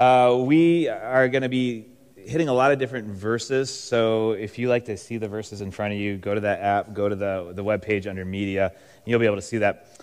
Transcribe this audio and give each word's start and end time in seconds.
Uh, 0.00 0.34
we 0.34 0.88
are 0.88 1.28
going 1.28 1.42
to 1.42 1.50
be 1.50 1.84
hitting 2.16 2.48
a 2.48 2.52
lot 2.54 2.72
of 2.72 2.78
different 2.78 3.06
verses. 3.06 3.68
So 3.68 4.32
if 4.32 4.58
you 4.58 4.66
like 4.70 4.86
to 4.86 4.96
see 4.96 5.18
the 5.18 5.28
verses 5.28 5.60
in 5.60 5.70
front 5.70 5.92
of 5.92 6.00
you, 6.00 6.16
go 6.16 6.34
to 6.34 6.40
that 6.40 6.60
app, 6.60 6.94
go 6.94 7.06
to 7.10 7.14
the, 7.14 7.52
the 7.54 7.62
web 7.62 7.82
page 7.82 8.06
under 8.06 8.24
media, 8.24 8.68
and 8.72 9.04
you'll 9.04 9.20
be 9.20 9.26
able 9.26 9.36
to 9.36 9.42
see 9.42 9.58
that. 9.58 10.00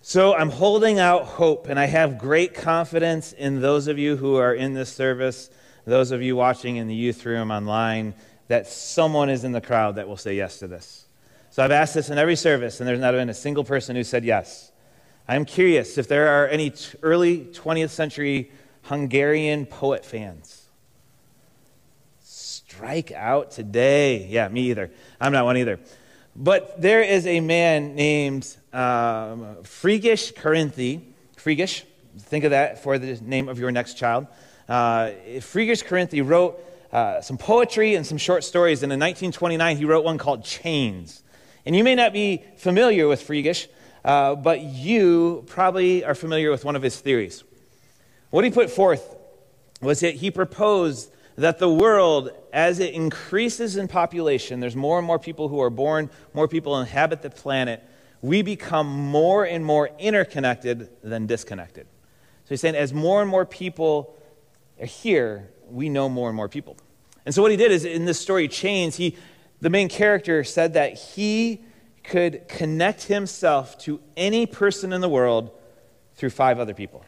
So 0.00 0.34
I'm 0.34 0.48
holding 0.48 0.98
out 0.98 1.26
hope, 1.26 1.68
and 1.68 1.78
I 1.78 1.84
have 1.84 2.16
great 2.16 2.54
confidence 2.54 3.34
in 3.34 3.60
those 3.60 3.88
of 3.88 3.98
you 3.98 4.16
who 4.16 4.36
are 4.36 4.54
in 4.54 4.72
this 4.72 4.90
service, 4.90 5.50
those 5.84 6.12
of 6.12 6.22
you 6.22 6.34
watching 6.34 6.76
in 6.76 6.88
the 6.88 6.94
youth 6.94 7.26
room 7.26 7.50
online, 7.50 8.14
that 8.48 8.66
someone 8.66 9.28
is 9.28 9.44
in 9.44 9.52
the 9.52 9.60
crowd 9.60 9.96
that 9.96 10.08
will 10.08 10.16
say 10.16 10.34
yes 10.34 10.60
to 10.60 10.66
this. 10.66 11.04
So 11.50 11.62
I've 11.62 11.72
asked 11.72 11.92
this 11.92 12.08
in 12.08 12.16
every 12.16 12.36
service, 12.36 12.80
and 12.80 12.88
there's 12.88 13.00
not 13.00 13.12
been 13.12 13.28
a 13.28 13.34
single 13.34 13.64
person 13.64 13.96
who 13.96 14.04
said 14.04 14.24
yes. 14.24 14.72
I'm 15.28 15.44
curious 15.44 15.98
if 15.98 16.08
there 16.08 16.28
are 16.28 16.48
any 16.48 16.72
early 17.02 17.40
20th 17.40 17.90
century 17.90 18.50
Hungarian 18.86 19.66
poet 19.66 20.04
fans 20.04 20.66
strike 22.20 23.10
out 23.12 23.50
today. 23.50 24.26
Yeah, 24.26 24.48
me 24.48 24.70
either. 24.70 24.90
I'm 25.20 25.32
not 25.32 25.44
one 25.44 25.56
either. 25.56 25.80
But 26.34 26.80
there 26.80 27.02
is 27.02 27.26
a 27.26 27.40
man 27.40 27.94
named 27.94 28.44
um, 28.72 29.56
Frigyes 29.62 30.34
Karinthy. 30.34 31.00
Frigyes, 31.36 31.82
think 32.18 32.44
of 32.44 32.50
that 32.50 32.82
for 32.82 32.98
the 32.98 33.18
name 33.22 33.48
of 33.48 33.58
your 33.58 33.70
next 33.70 33.94
child. 33.94 34.26
Uh, 34.68 35.12
Frigyes 35.38 35.82
Karinthy 35.82 36.26
wrote 36.26 36.62
uh, 36.92 37.20
some 37.22 37.38
poetry 37.38 37.94
and 37.94 38.06
some 38.06 38.18
short 38.18 38.44
stories, 38.44 38.82
and 38.82 38.92
in 38.92 39.00
1929 39.00 39.78
he 39.78 39.84
wrote 39.84 40.04
one 40.04 40.18
called 40.18 40.44
Chains. 40.44 41.22
And 41.64 41.74
you 41.74 41.82
may 41.82 41.94
not 41.94 42.12
be 42.12 42.44
familiar 42.56 43.08
with 43.08 43.26
Frigyes, 43.26 43.66
uh, 44.04 44.34
but 44.34 44.60
you 44.60 45.44
probably 45.46 46.04
are 46.04 46.14
familiar 46.14 46.50
with 46.50 46.64
one 46.64 46.76
of 46.76 46.82
his 46.82 47.00
theories. 47.00 47.42
What 48.36 48.44
he 48.44 48.50
put 48.50 48.68
forth 48.68 49.16
was 49.80 50.00
that 50.00 50.16
he 50.16 50.30
proposed 50.30 51.10
that 51.36 51.58
the 51.58 51.72
world, 51.72 52.32
as 52.52 52.80
it 52.80 52.92
increases 52.92 53.78
in 53.78 53.88
population, 53.88 54.60
there's 54.60 54.76
more 54.76 54.98
and 54.98 55.06
more 55.06 55.18
people 55.18 55.48
who 55.48 55.58
are 55.62 55.70
born, 55.70 56.10
more 56.34 56.46
people 56.46 56.78
inhabit 56.78 57.22
the 57.22 57.30
planet, 57.30 57.82
we 58.20 58.42
become 58.42 58.88
more 58.88 59.44
and 59.44 59.64
more 59.64 59.88
interconnected 59.98 60.90
than 61.02 61.26
disconnected. 61.26 61.86
So 62.44 62.50
he's 62.50 62.60
saying, 62.60 62.74
as 62.74 62.92
more 62.92 63.22
and 63.22 63.30
more 63.30 63.46
people 63.46 64.14
are 64.78 64.84
here, 64.84 65.48
we 65.70 65.88
know 65.88 66.10
more 66.10 66.28
and 66.28 66.36
more 66.36 66.50
people. 66.50 66.76
And 67.24 67.34
so 67.34 67.40
what 67.40 67.52
he 67.52 67.56
did 67.56 67.72
is 67.72 67.86
in 67.86 68.04
this 68.04 68.20
story, 68.20 68.48
Chains, 68.48 68.96
he, 68.96 69.16
the 69.62 69.70
main 69.70 69.88
character 69.88 70.44
said 70.44 70.74
that 70.74 70.92
he 70.98 71.64
could 72.04 72.46
connect 72.48 73.04
himself 73.04 73.78
to 73.84 73.98
any 74.14 74.44
person 74.44 74.92
in 74.92 75.00
the 75.00 75.08
world 75.08 75.52
through 76.16 76.28
five 76.28 76.58
other 76.60 76.74
people. 76.74 77.02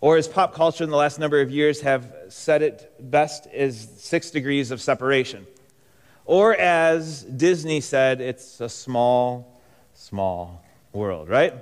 Or, 0.00 0.16
as 0.16 0.28
pop 0.28 0.54
culture 0.54 0.84
in 0.84 0.90
the 0.90 0.96
last 0.96 1.18
number 1.18 1.40
of 1.40 1.50
years 1.50 1.80
have 1.80 2.12
said 2.28 2.62
it 2.62 2.94
best, 2.98 3.46
is 3.52 3.88
six 3.96 4.30
degrees 4.30 4.70
of 4.70 4.80
separation. 4.80 5.46
Or, 6.24 6.54
as 6.54 7.22
Disney 7.22 7.80
said, 7.80 8.20
it's 8.20 8.60
a 8.60 8.68
small, 8.68 9.60
small 9.94 10.62
world, 10.92 11.28
right? 11.28 11.54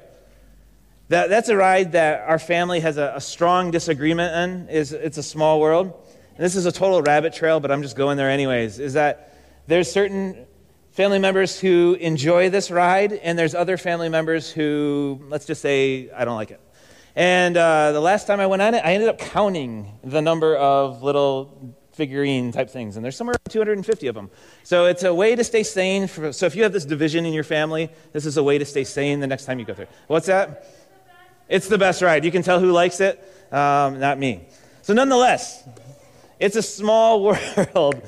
That, 1.11 1.29
that's 1.29 1.49
a 1.49 1.57
ride 1.57 1.93
that 1.93 2.23
our 2.27 2.39
family 2.39 2.81
has 2.81 2.97
a, 2.97 3.13
a 3.17 3.21
strong 3.21 3.71
disagreement 3.71 4.35
in, 4.35 4.69
is 4.75 4.93
it's 4.93 5.19
a 5.19 5.23
small 5.23 5.61
world. 5.61 5.93
And 6.37 6.45
this 6.45 6.57
is 6.57 6.67
a 6.67 6.73
total 6.73 7.03
rabbit 7.03 7.35
trail, 7.35 7.61
but 7.61 7.71
I'm 7.71 7.83
just 7.83 7.95
going 7.95 8.17
there 8.17 8.31
anyways, 8.31 8.81
is 8.81 8.95
that 8.95 9.39
there's 9.67 9.91
certain 9.91 10.47
family 10.93 11.19
members 11.19 11.61
who 11.61 11.97
enjoy 12.01 12.51
this 12.51 12.71
ride, 12.71 13.13
and 13.13 13.39
there's 13.39 13.55
other 13.55 13.77
family 13.77 14.09
members 14.09 14.51
who, 14.51 15.21
let's 15.29 15.45
just 15.45 15.61
say, 15.61 16.11
I 16.11 16.25
don't 16.25 16.37
like 16.37 16.51
it. 16.51 16.61
And 17.17 17.57
uh, 17.57 17.93
the 17.93 18.01
last 18.01 18.27
time 18.27 18.41
I 18.41 18.47
went 18.47 18.61
on 18.61 18.75
it, 18.75 18.85
I 18.85 18.95
ended 18.95 19.09
up 19.09 19.19
counting 19.19 19.99
the 20.03 20.21
number 20.21 20.57
of 20.57 21.03
little 21.03 21.77
figurine 21.93 22.51
type 22.51 22.69
things, 22.69 22.97
and 22.97 23.05
there's 23.05 23.17
somewhere 23.17 23.35
around 23.35 23.53
250 23.53 24.09
of 24.09 24.15
them. 24.17 24.31
So 24.65 24.87
it's 24.87 25.05
a 25.05 25.15
way 25.15 25.37
to 25.37 25.45
stay 25.45 25.63
sane. 25.63 26.09
For, 26.09 26.33
so 26.33 26.47
if 26.47 26.57
you 26.57 26.65
have 26.65 26.73
this 26.73 26.85
division 26.85 27.25
in 27.25 27.33
your 27.33 27.45
family, 27.45 27.89
this 28.13 28.27
is 28.27 28.37
a 28.37 28.43
way 28.43 28.59
to 28.59 28.65
stay 28.65 28.83
sane 28.83 29.21
the 29.21 29.29
next 29.29 29.45
time 29.45 29.61
you 29.61 29.65
go 29.65 29.75
through. 29.75 29.87
What's 30.09 30.27
that? 30.27 30.67
It's 31.49 31.69
the 31.69 31.79
best 31.79 32.03
ride. 32.03 32.25
You 32.25 32.33
can 32.33 32.43
tell 32.43 32.59
who 32.59 32.73
likes 32.73 33.01
it, 33.01 33.23
um, 33.53 34.01
not 34.01 34.19
me. 34.19 34.49
So 34.83 34.93
nonetheless, 34.93 35.63
it's 36.41 36.57
a 36.57 36.63
small 36.63 37.23
world, 37.75 38.03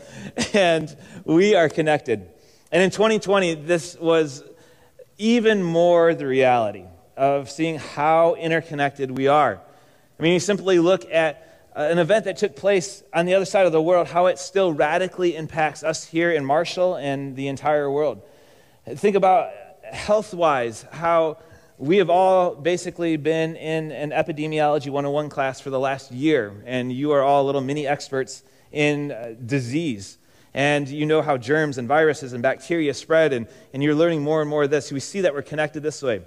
and 0.52 0.94
we 1.24 1.54
are 1.54 1.68
connected. 1.68 2.28
And 2.72 2.82
in 2.82 2.90
2020, 2.90 3.54
this 3.54 3.96
was 3.96 4.42
even 5.16 5.62
more 5.62 6.12
the 6.12 6.26
reality 6.26 6.86
of 7.16 7.50
seeing 7.50 7.78
how 7.78 8.34
interconnected 8.34 9.10
we 9.10 9.28
are. 9.28 9.60
I 10.18 10.22
mean, 10.22 10.32
you 10.32 10.40
simply 10.40 10.78
look 10.78 11.10
at 11.10 11.70
uh, 11.76 11.80
an 11.90 11.98
event 11.98 12.24
that 12.24 12.36
took 12.38 12.56
place 12.56 13.02
on 13.12 13.26
the 13.26 13.34
other 13.34 13.44
side 13.44 13.66
of 13.66 13.72
the 13.72 13.82
world, 13.82 14.08
how 14.08 14.26
it 14.26 14.38
still 14.38 14.72
radically 14.72 15.36
impacts 15.36 15.82
us 15.82 16.04
here 16.04 16.32
in 16.32 16.44
Marshall 16.44 16.96
and 16.96 17.36
the 17.36 17.48
entire 17.48 17.90
world. 17.90 18.22
Think 18.86 19.16
about 19.16 19.50
health 19.82 20.32
wise, 20.32 20.86
how 20.90 21.38
we 21.78 21.98
have 21.98 22.08
all 22.08 22.54
basically 22.54 23.16
been 23.16 23.56
in 23.56 23.92
an 23.92 24.10
epidemiology 24.10 24.88
101 24.88 25.28
class 25.28 25.60
for 25.60 25.68
the 25.68 25.78
last 25.78 26.10
year, 26.10 26.62
and 26.64 26.90
you 26.90 27.12
are 27.12 27.22
all 27.22 27.44
little 27.44 27.60
mini 27.60 27.86
experts 27.86 28.42
in 28.72 29.12
uh, 29.12 29.34
disease. 29.44 30.18
And 30.54 30.88
you 30.88 31.04
know 31.04 31.20
how 31.20 31.36
germs 31.36 31.76
and 31.76 31.86
viruses 31.86 32.32
and 32.32 32.42
bacteria 32.42 32.94
spread, 32.94 33.34
and, 33.34 33.46
and 33.74 33.82
you're 33.82 33.94
learning 33.94 34.22
more 34.22 34.40
and 34.40 34.48
more 34.48 34.64
of 34.64 34.70
this. 34.70 34.90
We 34.90 35.00
see 35.00 35.20
that 35.20 35.34
we're 35.34 35.42
connected 35.42 35.82
this 35.82 36.02
way. 36.02 36.22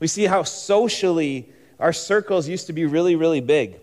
We 0.00 0.06
see 0.06 0.24
how 0.24 0.42
socially 0.42 1.50
our 1.78 1.92
circles 1.92 2.48
used 2.48 2.66
to 2.66 2.72
be 2.72 2.86
really, 2.86 3.14
really 3.14 3.40
big. 3.40 3.78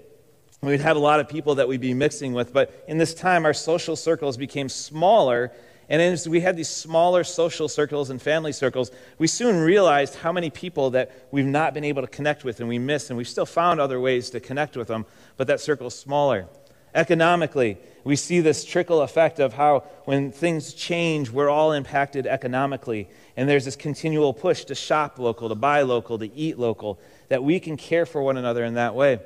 We'd 0.62 0.82
have 0.82 0.98
a 0.98 1.00
lot 1.00 1.20
of 1.20 1.30
people 1.30 1.56
that 1.56 1.68
we'd 1.68 1.82
be 1.82 1.94
mixing 1.94 2.34
with, 2.34 2.52
but 2.52 2.84
in 2.88 2.98
this 2.98 3.14
time, 3.14 3.46
our 3.46 3.54
social 3.54 3.96
circles 3.96 4.38
became 4.38 4.70
smaller. 4.70 5.52
And 5.88 6.02
as 6.02 6.28
we 6.28 6.42
had 6.42 6.58
these 6.58 6.68
smaller 6.68 7.24
social 7.24 7.70
circles 7.70 8.10
and 8.10 8.20
family 8.20 8.52
circles, 8.52 8.92
we 9.20 9.28
soon 9.28 9.58
realized 9.58 10.16
how 10.16 10.32
many 10.32 10.50
people 10.50 10.90
that 10.92 11.28
we've 11.32 11.46
not 11.46 11.76
been 11.76 11.84
able 11.84 12.02
to 12.02 12.08
connect 12.08 12.44
with 12.44 12.60
and 12.60 12.68
we 12.68 12.80
miss, 12.80 13.10
and 13.10 13.18
we've 13.18 13.28
still 13.28 13.46
found 13.46 13.80
other 13.80 14.00
ways 14.00 14.32
to 14.32 14.40
connect 14.40 14.76
with 14.76 14.88
them, 14.88 15.06
but 15.38 15.48
that 15.48 15.62
circle's 15.62 15.98
smaller. 15.98 16.48
Economically, 16.94 17.78
we 18.04 18.16
see 18.16 18.40
this 18.40 18.64
trickle 18.64 19.02
effect 19.02 19.40
of 19.40 19.54
how 19.54 19.82
when 20.06 20.32
things 20.32 20.74
change, 20.74 21.30
we're 21.30 21.50
all 21.50 21.74
impacted 21.74 22.26
economically. 22.26 23.10
And 23.36 23.48
there's 23.50 23.66
this 23.66 23.76
continual 23.76 24.34
push 24.34 24.64
to 24.66 24.76
shop 24.76 25.20
local, 25.20 25.50
to 25.50 25.56
buy 25.56 25.82
local, 25.82 26.18
to 26.20 26.34
eat 26.34 26.58
local, 26.58 27.00
that 27.28 27.44
we 27.44 27.60
can 27.60 27.78
care 27.78 28.06
for 28.06 28.22
one 28.22 28.38
another 28.38 28.64
in 28.64 28.76
that 28.76 28.96
way. 28.96 29.20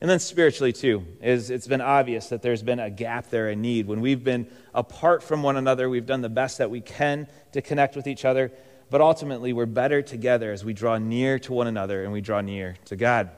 And 0.00 0.10
then 0.10 0.18
spiritually, 0.18 0.72
too, 0.72 1.06
is 1.20 1.50
it's 1.50 1.68
been 1.68 1.80
obvious 1.80 2.30
that 2.30 2.42
there's 2.42 2.62
been 2.62 2.80
a 2.80 2.90
gap 2.90 3.30
there, 3.30 3.50
a 3.50 3.54
need. 3.54 3.86
When 3.86 4.00
we've 4.00 4.24
been 4.24 4.48
apart 4.74 5.22
from 5.22 5.44
one 5.44 5.56
another, 5.56 5.88
we've 5.88 6.06
done 6.06 6.22
the 6.22 6.28
best 6.28 6.58
that 6.58 6.70
we 6.70 6.80
can 6.80 7.28
to 7.52 7.62
connect 7.62 7.94
with 7.94 8.08
each 8.08 8.24
other. 8.24 8.50
But 8.90 9.00
ultimately, 9.00 9.52
we're 9.52 9.66
better 9.66 10.02
together 10.02 10.50
as 10.50 10.64
we 10.64 10.72
draw 10.72 10.98
near 10.98 11.38
to 11.40 11.52
one 11.52 11.68
another 11.68 12.02
and 12.02 12.12
we 12.12 12.20
draw 12.20 12.40
near 12.40 12.76
to 12.86 12.96
God. 12.96 13.30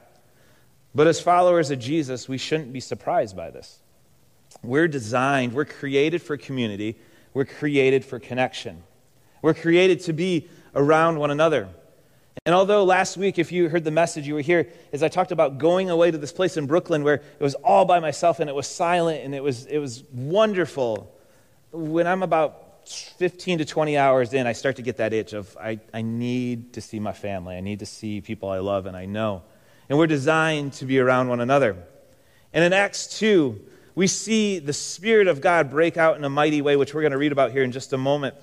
But 0.95 1.07
as 1.07 1.19
followers 1.19 1.71
of 1.71 1.79
Jesus, 1.79 2.29
we 2.29 2.37
shouldn't 2.37 2.71
be 2.71 2.79
surprised 2.79 3.35
by 3.35 3.51
this. 3.51 3.79
We're 4.63 4.87
designed, 4.87 5.53
we're 5.53 5.65
created 5.65 6.21
for 6.21 6.37
community, 6.37 6.95
we're 7.33 7.45
created 7.45 8.05
for 8.05 8.17
connection. 8.17 8.81
We're 9.41 9.53
created 9.53 9.99
to 10.01 10.13
be 10.13 10.47
around 10.73 11.19
one 11.19 11.29
another. 11.29 11.67
And 12.45 12.55
although 12.55 12.83
last 12.83 13.17
week, 13.17 13.37
if 13.37 13.51
you 13.51 13.69
heard 13.69 13.83
the 13.83 13.91
message, 13.91 14.25
you 14.25 14.35
were 14.35 14.41
here, 14.41 14.69
as 14.93 15.03
I 15.03 15.09
talked 15.09 15.31
about 15.31 15.57
going 15.57 15.89
away 15.89 16.11
to 16.11 16.17
this 16.17 16.31
place 16.31 16.57
in 16.57 16.65
Brooklyn 16.65 17.03
where 17.03 17.15
it 17.15 17.41
was 17.41 17.55
all 17.55 17.85
by 17.85 17.99
myself 17.99 18.39
and 18.39 18.49
it 18.49 18.55
was 18.55 18.67
silent 18.67 19.23
and 19.23 19.35
it 19.35 19.43
was, 19.43 19.65
it 19.65 19.77
was 19.77 20.03
wonderful. 20.13 21.13
When 21.71 22.07
I'm 22.07 22.23
about 22.23 22.87
15 22.87 23.59
to 23.59 23.65
20 23.65 23.97
hours 23.97 24.33
in, 24.33 24.47
I 24.47 24.53
start 24.53 24.77
to 24.77 24.81
get 24.81 24.97
that 24.97 25.11
itch 25.13 25.33
of 25.33 25.55
I, 25.57 25.79
I 25.93 26.01
need 26.01 26.73
to 26.73 26.81
see 26.81 26.99
my 26.99 27.13
family. 27.13 27.55
I 27.55 27.61
need 27.61 27.79
to 27.79 27.85
see 27.85 28.21
people 28.21 28.49
I 28.49 28.59
love 28.59 28.85
and 28.85 28.95
I 28.95 29.05
know. 29.05 29.43
And 29.89 29.97
we're 29.97 30.07
designed 30.07 30.73
to 30.73 30.85
be 30.85 30.99
around 30.99 31.27
one 31.27 31.41
another. 31.41 31.77
And 32.53 32.63
in 32.63 32.73
Acts 32.73 33.19
2, 33.19 33.59
we 33.95 34.07
see 34.07 34.59
the 34.59 34.73
Spirit 34.73 35.27
of 35.27 35.41
God 35.41 35.69
break 35.69 35.97
out 35.97 36.17
in 36.17 36.23
a 36.23 36.29
mighty 36.29 36.61
way, 36.61 36.75
which 36.75 36.93
we're 36.93 37.01
going 37.01 37.11
to 37.11 37.17
read 37.17 37.31
about 37.31 37.51
here 37.51 37.63
in 37.63 37.71
just 37.71 37.93
a 37.93 37.97
moment 37.97 38.35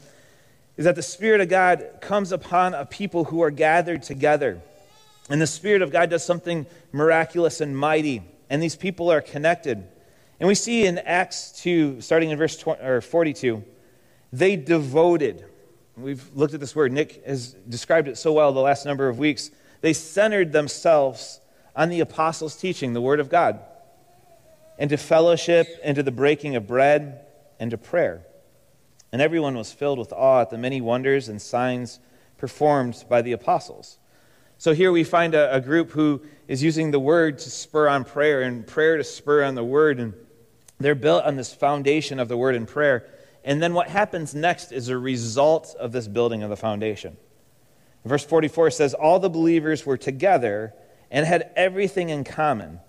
is 0.76 0.84
that 0.84 0.96
the 0.96 1.02
Spirit 1.02 1.40
of 1.40 1.48
God 1.48 1.98
comes 2.00 2.32
upon 2.32 2.74
a 2.74 2.86
people 2.86 3.24
who 3.24 3.42
are 3.42 3.50
gathered 3.50 4.02
together. 4.02 4.60
And 5.28 5.40
the 5.40 5.46
Spirit 5.46 5.82
of 5.82 5.92
God 5.92 6.10
does 6.10 6.24
something 6.24 6.66
miraculous 6.92 7.60
and 7.60 7.76
mighty. 7.76 8.22
And 8.48 8.62
these 8.62 8.76
people 8.76 9.10
are 9.12 9.20
connected. 9.20 9.86
And 10.40 10.48
we 10.48 10.54
see 10.54 10.86
in 10.86 10.98
Acts 10.98 11.52
2, 11.62 12.00
starting 12.00 12.30
in 12.30 12.38
verse 12.38 12.56
20, 12.56 12.82
or 12.82 13.00
42, 13.00 13.62
they 14.32 14.56
devoted. 14.56 15.44
We've 15.96 16.24
looked 16.34 16.54
at 16.54 16.60
this 16.60 16.74
word. 16.74 16.90
Nick 16.90 17.24
has 17.26 17.52
described 17.68 18.08
it 18.08 18.16
so 18.16 18.32
well 18.32 18.52
the 18.52 18.60
last 18.60 18.86
number 18.86 19.08
of 19.08 19.18
weeks. 19.18 19.50
They 19.82 19.92
centered 19.92 20.52
themselves 20.52 21.40
on 21.76 21.90
the 21.90 22.00
apostles' 22.00 22.56
teaching, 22.56 22.94
the 22.94 23.00
Word 23.00 23.20
of 23.20 23.28
God, 23.28 23.60
and 24.78 24.88
to 24.90 24.96
fellowship, 24.96 25.68
and 25.84 25.94
to 25.96 26.02
the 26.02 26.10
breaking 26.10 26.56
of 26.56 26.66
bread, 26.66 27.26
and 27.60 27.70
to 27.70 27.78
prayer. 27.78 28.24
And 29.12 29.20
everyone 29.20 29.56
was 29.56 29.72
filled 29.72 29.98
with 29.98 30.12
awe 30.12 30.40
at 30.40 30.50
the 30.50 30.58
many 30.58 30.80
wonders 30.80 31.28
and 31.28 31.40
signs 31.40 32.00
performed 32.38 33.04
by 33.08 33.22
the 33.22 33.32
apostles. 33.32 33.98
So 34.56 34.72
here 34.72 34.92
we 34.92 35.04
find 35.04 35.34
a, 35.34 35.56
a 35.56 35.60
group 35.60 35.90
who 35.90 36.22
is 36.48 36.62
using 36.62 36.92
the 36.92 37.00
word 37.00 37.38
to 37.40 37.50
spur 37.50 37.88
on 37.88 38.04
prayer 38.04 38.42
and 38.42 38.66
prayer 38.66 38.96
to 38.96 39.04
spur 39.04 39.42
on 39.42 39.54
the 39.54 39.64
word. 39.64 39.98
And 39.98 40.14
they're 40.78 40.94
built 40.94 41.24
on 41.24 41.36
this 41.36 41.52
foundation 41.52 42.18
of 42.20 42.28
the 42.28 42.36
word 42.36 42.54
and 42.54 42.66
prayer. 42.66 43.08
And 43.44 43.62
then 43.62 43.74
what 43.74 43.88
happens 43.88 44.34
next 44.34 44.72
is 44.72 44.88
a 44.88 44.96
result 44.96 45.74
of 45.78 45.92
this 45.92 46.06
building 46.08 46.42
of 46.42 46.50
the 46.50 46.56
foundation. 46.56 47.16
Verse 48.04 48.24
44 48.24 48.70
says, 48.70 48.94
All 48.94 49.18
the 49.18 49.30
believers 49.30 49.86
were 49.86 49.96
together 49.96 50.74
and 51.10 51.26
had 51.26 51.50
everything 51.56 52.10
in 52.10 52.24
common. 52.24 52.80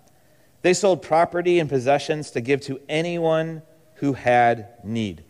They 0.62 0.74
sold 0.74 1.02
property 1.02 1.60
and 1.60 1.70
possessions 1.70 2.32
to 2.32 2.42
give 2.42 2.62
to 2.62 2.80
anyone 2.88 3.62
who 3.96 4.14
had 4.14 4.70
need. 4.84 5.24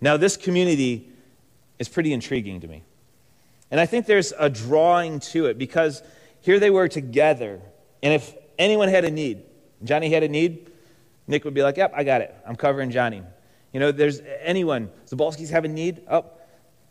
Now, 0.00 0.16
this 0.16 0.36
community 0.36 1.10
is 1.78 1.88
pretty 1.88 2.12
intriguing 2.12 2.60
to 2.60 2.68
me. 2.68 2.82
And 3.70 3.78
I 3.78 3.86
think 3.86 4.06
there's 4.06 4.32
a 4.38 4.50
drawing 4.50 5.20
to 5.20 5.46
it 5.46 5.58
because 5.58 6.02
here 6.40 6.58
they 6.58 6.70
were 6.70 6.88
together. 6.88 7.60
And 8.02 8.12
if 8.12 8.34
anyone 8.58 8.88
had 8.88 9.04
a 9.04 9.10
need, 9.10 9.44
Johnny 9.84 10.10
had 10.10 10.22
a 10.22 10.28
need, 10.28 10.70
Nick 11.26 11.44
would 11.44 11.54
be 11.54 11.62
like, 11.62 11.76
Yep, 11.76 11.92
I 11.94 12.02
got 12.02 12.20
it. 12.20 12.34
I'm 12.46 12.56
covering 12.56 12.90
Johnny. 12.90 13.22
You 13.72 13.78
know, 13.78 13.92
there's 13.92 14.20
anyone, 14.42 14.90
Zabalski's 15.06 15.50
have 15.50 15.64
a 15.64 15.68
need, 15.68 16.02
oh, 16.10 16.24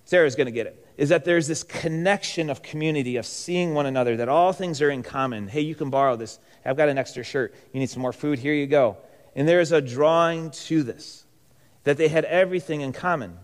Sarah's 0.05 0.35
going 0.35 0.45
to 0.45 0.51
get 0.51 0.65
it. 0.65 0.87
Is 0.99 1.07
that 1.09 1.23
there's 1.23 1.47
this 1.47 1.63
connection 1.63 2.49
of 2.49 2.61
community, 2.61 3.15
of 3.15 3.25
seeing 3.25 3.73
one 3.73 3.85
another, 3.85 4.17
that 4.17 4.27
all 4.27 4.51
things 4.51 4.81
are 4.81 4.89
in 4.89 5.01
common. 5.01 5.47
Hey, 5.47 5.61
you 5.61 5.73
can 5.73 5.89
borrow 5.89 6.17
this. 6.17 6.39
I've 6.65 6.75
got 6.75 6.89
an 6.89 6.97
extra 6.97 7.23
shirt. 7.23 7.55
You 7.71 7.79
need 7.79 7.89
some 7.89 8.01
more 8.01 8.11
food? 8.11 8.37
Here 8.37 8.53
you 8.53 8.67
go. 8.67 8.97
And 9.33 9.47
there's 9.47 9.71
a 9.71 9.79
drawing 9.79 10.51
to 10.51 10.83
this, 10.83 11.23
that 11.85 11.95
they 11.95 12.09
had 12.09 12.25
everything 12.25 12.81
in 12.81 12.91
common. 12.91 13.37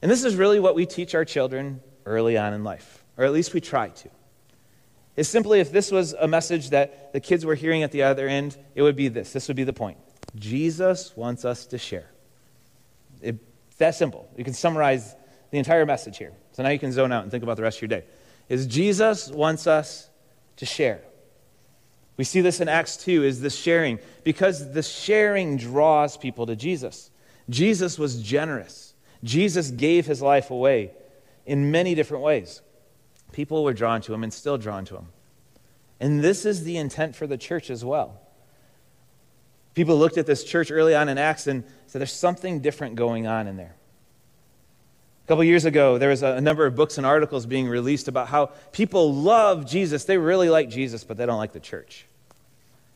And 0.00 0.10
this 0.10 0.24
is 0.24 0.36
really 0.36 0.58
what 0.58 0.74
we 0.74 0.86
teach 0.86 1.14
our 1.14 1.26
children 1.26 1.82
early 2.06 2.38
on 2.38 2.54
in 2.54 2.64
life, 2.64 3.04
or 3.18 3.26
at 3.26 3.32
least 3.34 3.52
we 3.52 3.60
try 3.60 3.90
to. 3.90 4.08
Is 5.16 5.28
simply 5.28 5.60
if 5.60 5.70
this 5.70 5.92
was 5.92 6.14
a 6.14 6.26
message 6.26 6.70
that 6.70 7.12
the 7.12 7.20
kids 7.20 7.44
were 7.44 7.56
hearing 7.56 7.82
at 7.82 7.92
the 7.92 8.04
other 8.04 8.26
end, 8.26 8.56
it 8.74 8.80
would 8.80 8.96
be 8.96 9.08
this. 9.08 9.34
This 9.34 9.48
would 9.48 9.56
be 9.58 9.64
the 9.64 9.74
point. 9.74 9.98
Jesus 10.34 11.14
wants 11.14 11.44
us 11.44 11.66
to 11.66 11.76
share. 11.76 12.10
It, 13.20 13.36
it's 13.68 13.76
that 13.76 13.96
simple. 13.96 14.26
You 14.34 14.44
can 14.44 14.54
summarize 14.54 15.14
the 15.50 15.58
entire 15.58 15.84
message 15.84 16.16
here. 16.16 16.32
So 16.60 16.64
now 16.64 16.68
you 16.72 16.78
can 16.78 16.92
zone 16.92 17.10
out 17.10 17.22
and 17.22 17.30
think 17.30 17.42
about 17.42 17.56
the 17.56 17.62
rest 17.62 17.78
of 17.78 17.80
your 17.80 17.88
day. 17.88 18.04
Is 18.50 18.66
Jesus 18.66 19.30
wants 19.30 19.66
us 19.66 20.10
to 20.56 20.66
share. 20.66 21.00
We 22.18 22.24
see 22.24 22.42
this 22.42 22.60
in 22.60 22.68
Acts 22.68 22.98
2 22.98 23.24
is 23.24 23.40
this 23.40 23.56
sharing 23.56 23.98
because 24.24 24.74
the 24.74 24.82
sharing 24.82 25.56
draws 25.56 26.18
people 26.18 26.44
to 26.44 26.54
Jesus. 26.54 27.10
Jesus 27.48 27.98
was 27.98 28.20
generous. 28.20 28.92
Jesus 29.24 29.70
gave 29.70 30.04
his 30.04 30.20
life 30.20 30.50
away 30.50 30.90
in 31.46 31.70
many 31.70 31.94
different 31.94 32.24
ways. 32.24 32.60
People 33.32 33.64
were 33.64 33.72
drawn 33.72 34.02
to 34.02 34.12
him 34.12 34.22
and 34.22 34.30
still 34.30 34.58
drawn 34.58 34.84
to 34.84 34.96
him. 34.96 35.06
And 35.98 36.22
this 36.22 36.44
is 36.44 36.64
the 36.64 36.76
intent 36.76 37.16
for 37.16 37.26
the 37.26 37.38
church 37.38 37.70
as 37.70 37.86
well. 37.86 38.20
People 39.72 39.96
looked 39.96 40.18
at 40.18 40.26
this 40.26 40.44
church 40.44 40.70
early 40.70 40.94
on 40.94 41.08
in 41.08 41.16
Acts 41.16 41.46
and 41.46 41.64
said, 41.86 42.00
There's 42.00 42.12
something 42.12 42.60
different 42.60 42.96
going 42.96 43.26
on 43.26 43.46
in 43.46 43.56
there. 43.56 43.76
Couple 45.30 45.44
years 45.44 45.64
ago, 45.64 45.96
there 45.96 46.08
was 46.08 46.24
a 46.24 46.40
number 46.40 46.66
of 46.66 46.74
books 46.74 46.98
and 46.98 47.06
articles 47.06 47.46
being 47.46 47.68
released 47.68 48.08
about 48.08 48.26
how 48.26 48.46
people 48.72 49.14
love 49.14 49.64
Jesus. 49.64 50.04
They 50.04 50.18
really 50.18 50.48
like 50.48 50.68
Jesus, 50.68 51.04
but 51.04 51.18
they 51.18 51.24
don't 51.24 51.38
like 51.38 51.52
the 51.52 51.60
church. 51.60 52.06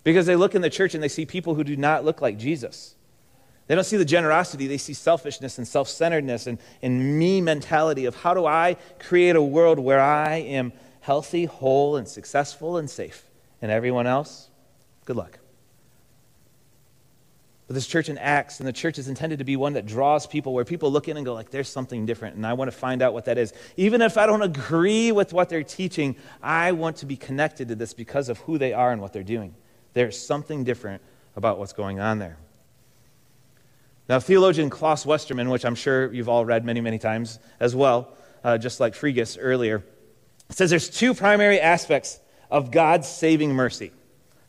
Because 0.02 0.26
they 0.26 0.34
look 0.34 0.56
in 0.56 0.60
the 0.60 0.68
church 0.68 0.94
and 0.94 1.00
they 1.00 1.06
see 1.06 1.26
people 1.26 1.54
who 1.54 1.62
do 1.62 1.76
not 1.76 2.04
look 2.04 2.20
like 2.20 2.36
Jesus. 2.36 2.96
They 3.68 3.76
don't 3.76 3.84
see 3.84 3.98
the 3.98 4.04
generosity, 4.04 4.66
they 4.66 4.78
see 4.78 4.94
selfishness 4.94 5.58
and 5.58 5.68
self 5.68 5.88
centeredness 5.88 6.48
and, 6.48 6.58
and 6.82 7.16
me 7.20 7.40
mentality 7.40 8.04
of 8.04 8.16
how 8.16 8.34
do 8.34 8.46
I 8.46 8.78
create 8.98 9.36
a 9.36 9.42
world 9.42 9.78
where 9.78 10.00
I 10.00 10.38
am 10.38 10.72
healthy, 11.02 11.44
whole, 11.44 11.94
and 11.94 12.08
successful 12.08 12.78
and 12.78 12.90
safe. 12.90 13.30
And 13.62 13.70
everyone 13.70 14.08
else, 14.08 14.48
good 15.04 15.14
luck. 15.14 15.38
But 17.66 17.74
this 17.74 17.86
church 17.86 18.10
in 18.10 18.18
Acts, 18.18 18.60
and 18.60 18.68
the 18.68 18.72
church 18.74 18.98
is 18.98 19.08
intended 19.08 19.38
to 19.38 19.44
be 19.44 19.56
one 19.56 19.72
that 19.72 19.86
draws 19.86 20.26
people, 20.26 20.52
where 20.52 20.66
people 20.66 20.92
look 20.92 21.08
in 21.08 21.16
and 21.16 21.24
go, 21.24 21.32
like, 21.32 21.50
there's 21.50 21.68
something 21.68 22.04
different, 22.04 22.36
and 22.36 22.46
I 22.46 22.52
want 22.52 22.70
to 22.70 22.76
find 22.76 23.00
out 23.00 23.14
what 23.14 23.24
that 23.24 23.38
is. 23.38 23.54
Even 23.78 24.02
if 24.02 24.18
I 24.18 24.26
don't 24.26 24.42
agree 24.42 25.12
with 25.12 25.32
what 25.32 25.48
they're 25.48 25.62
teaching, 25.62 26.16
I 26.42 26.72
want 26.72 26.96
to 26.98 27.06
be 27.06 27.16
connected 27.16 27.68
to 27.68 27.74
this 27.74 27.94
because 27.94 28.28
of 28.28 28.38
who 28.40 28.58
they 28.58 28.74
are 28.74 28.92
and 28.92 29.00
what 29.00 29.14
they're 29.14 29.22
doing. 29.22 29.54
There's 29.94 30.20
something 30.20 30.64
different 30.64 31.00
about 31.36 31.58
what's 31.58 31.72
going 31.72 32.00
on 32.00 32.18
there. 32.18 32.36
Now, 34.10 34.20
theologian 34.20 34.68
Klaus 34.68 35.06
Westermann, 35.06 35.50
which 35.50 35.64
I'm 35.64 35.74
sure 35.74 36.12
you've 36.12 36.28
all 36.28 36.44
read 36.44 36.66
many, 36.66 36.82
many 36.82 36.98
times 36.98 37.38
as 37.58 37.74
well, 37.74 38.14
uh, 38.42 38.58
just 38.58 38.78
like 38.78 38.94
Frigyes 38.94 39.38
earlier, 39.40 39.82
says 40.50 40.68
there's 40.68 40.90
two 40.90 41.14
primary 41.14 41.58
aspects 41.58 42.20
of 42.50 42.70
God's 42.70 43.08
saving 43.08 43.54
mercy. 43.54 43.92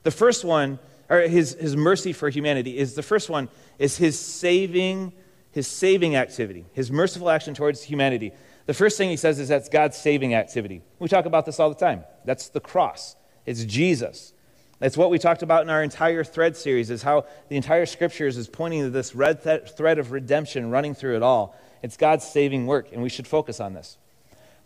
The 0.03 0.11
first 0.11 0.43
one, 0.43 0.79
or 1.09 1.21
his, 1.21 1.53
his 1.53 1.75
mercy 1.75 2.13
for 2.13 2.29
humanity, 2.29 2.77
is 2.77 2.95
the 2.95 3.03
first 3.03 3.29
one 3.29 3.49
is 3.77 3.97
his 3.97 4.19
saving, 4.19 5.13
his 5.51 5.67
saving 5.67 6.15
activity, 6.15 6.65
his 6.73 6.91
merciful 6.91 7.29
action 7.29 7.53
towards 7.53 7.83
humanity. 7.83 8.31
The 8.65 8.73
first 8.73 8.97
thing 8.97 9.09
he 9.09 9.17
says 9.17 9.39
is 9.39 9.47
that's 9.47 9.69
God's 9.69 9.97
saving 9.97 10.33
activity. 10.33 10.81
We 10.97 11.07
talk 11.07 11.25
about 11.25 11.45
this 11.45 11.59
all 11.59 11.69
the 11.69 11.75
time. 11.75 12.03
That's 12.25 12.49
the 12.49 12.59
cross. 12.59 13.15
It's 13.45 13.63
Jesus. 13.65 14.33
that's 14.79 14.97
what 14.97 15.09
we 15.09 15.19
talked 15.19 15.41
about 15.41 15.63
in 15.63 15.69
our 15.69 15.83
entire 15.83 16.23
thread 16.23 16.57
series, 16.57 16.89
is 16.89 17.01
how 17.01 17.25
the 17.49 17.55
entire 17.55 17.85
scriptures 17.85 18.37
is 18.37 18.47
pointing 18.47 18.81
to 18.83 18.89
this 18.89 19.15
red 19.15 19.43
th- 19.43 19.69
thread 19.69 19.99
of 19.99 20.11
redemption 20.11 20.69
running 20.69 20.93
through 20.93 21.15
it 21.15 21.23
all. 21.23 21.55
It's 21.81 21.97
God's 21.97 22.25
saving 22.25 22.65
work, 22.65 22.91
and 22.91 23.01
we 23.01 23.09
should 23.09 23.27
focus 23.27 23.59
on 23.59 23.73
this. 23.73 23.97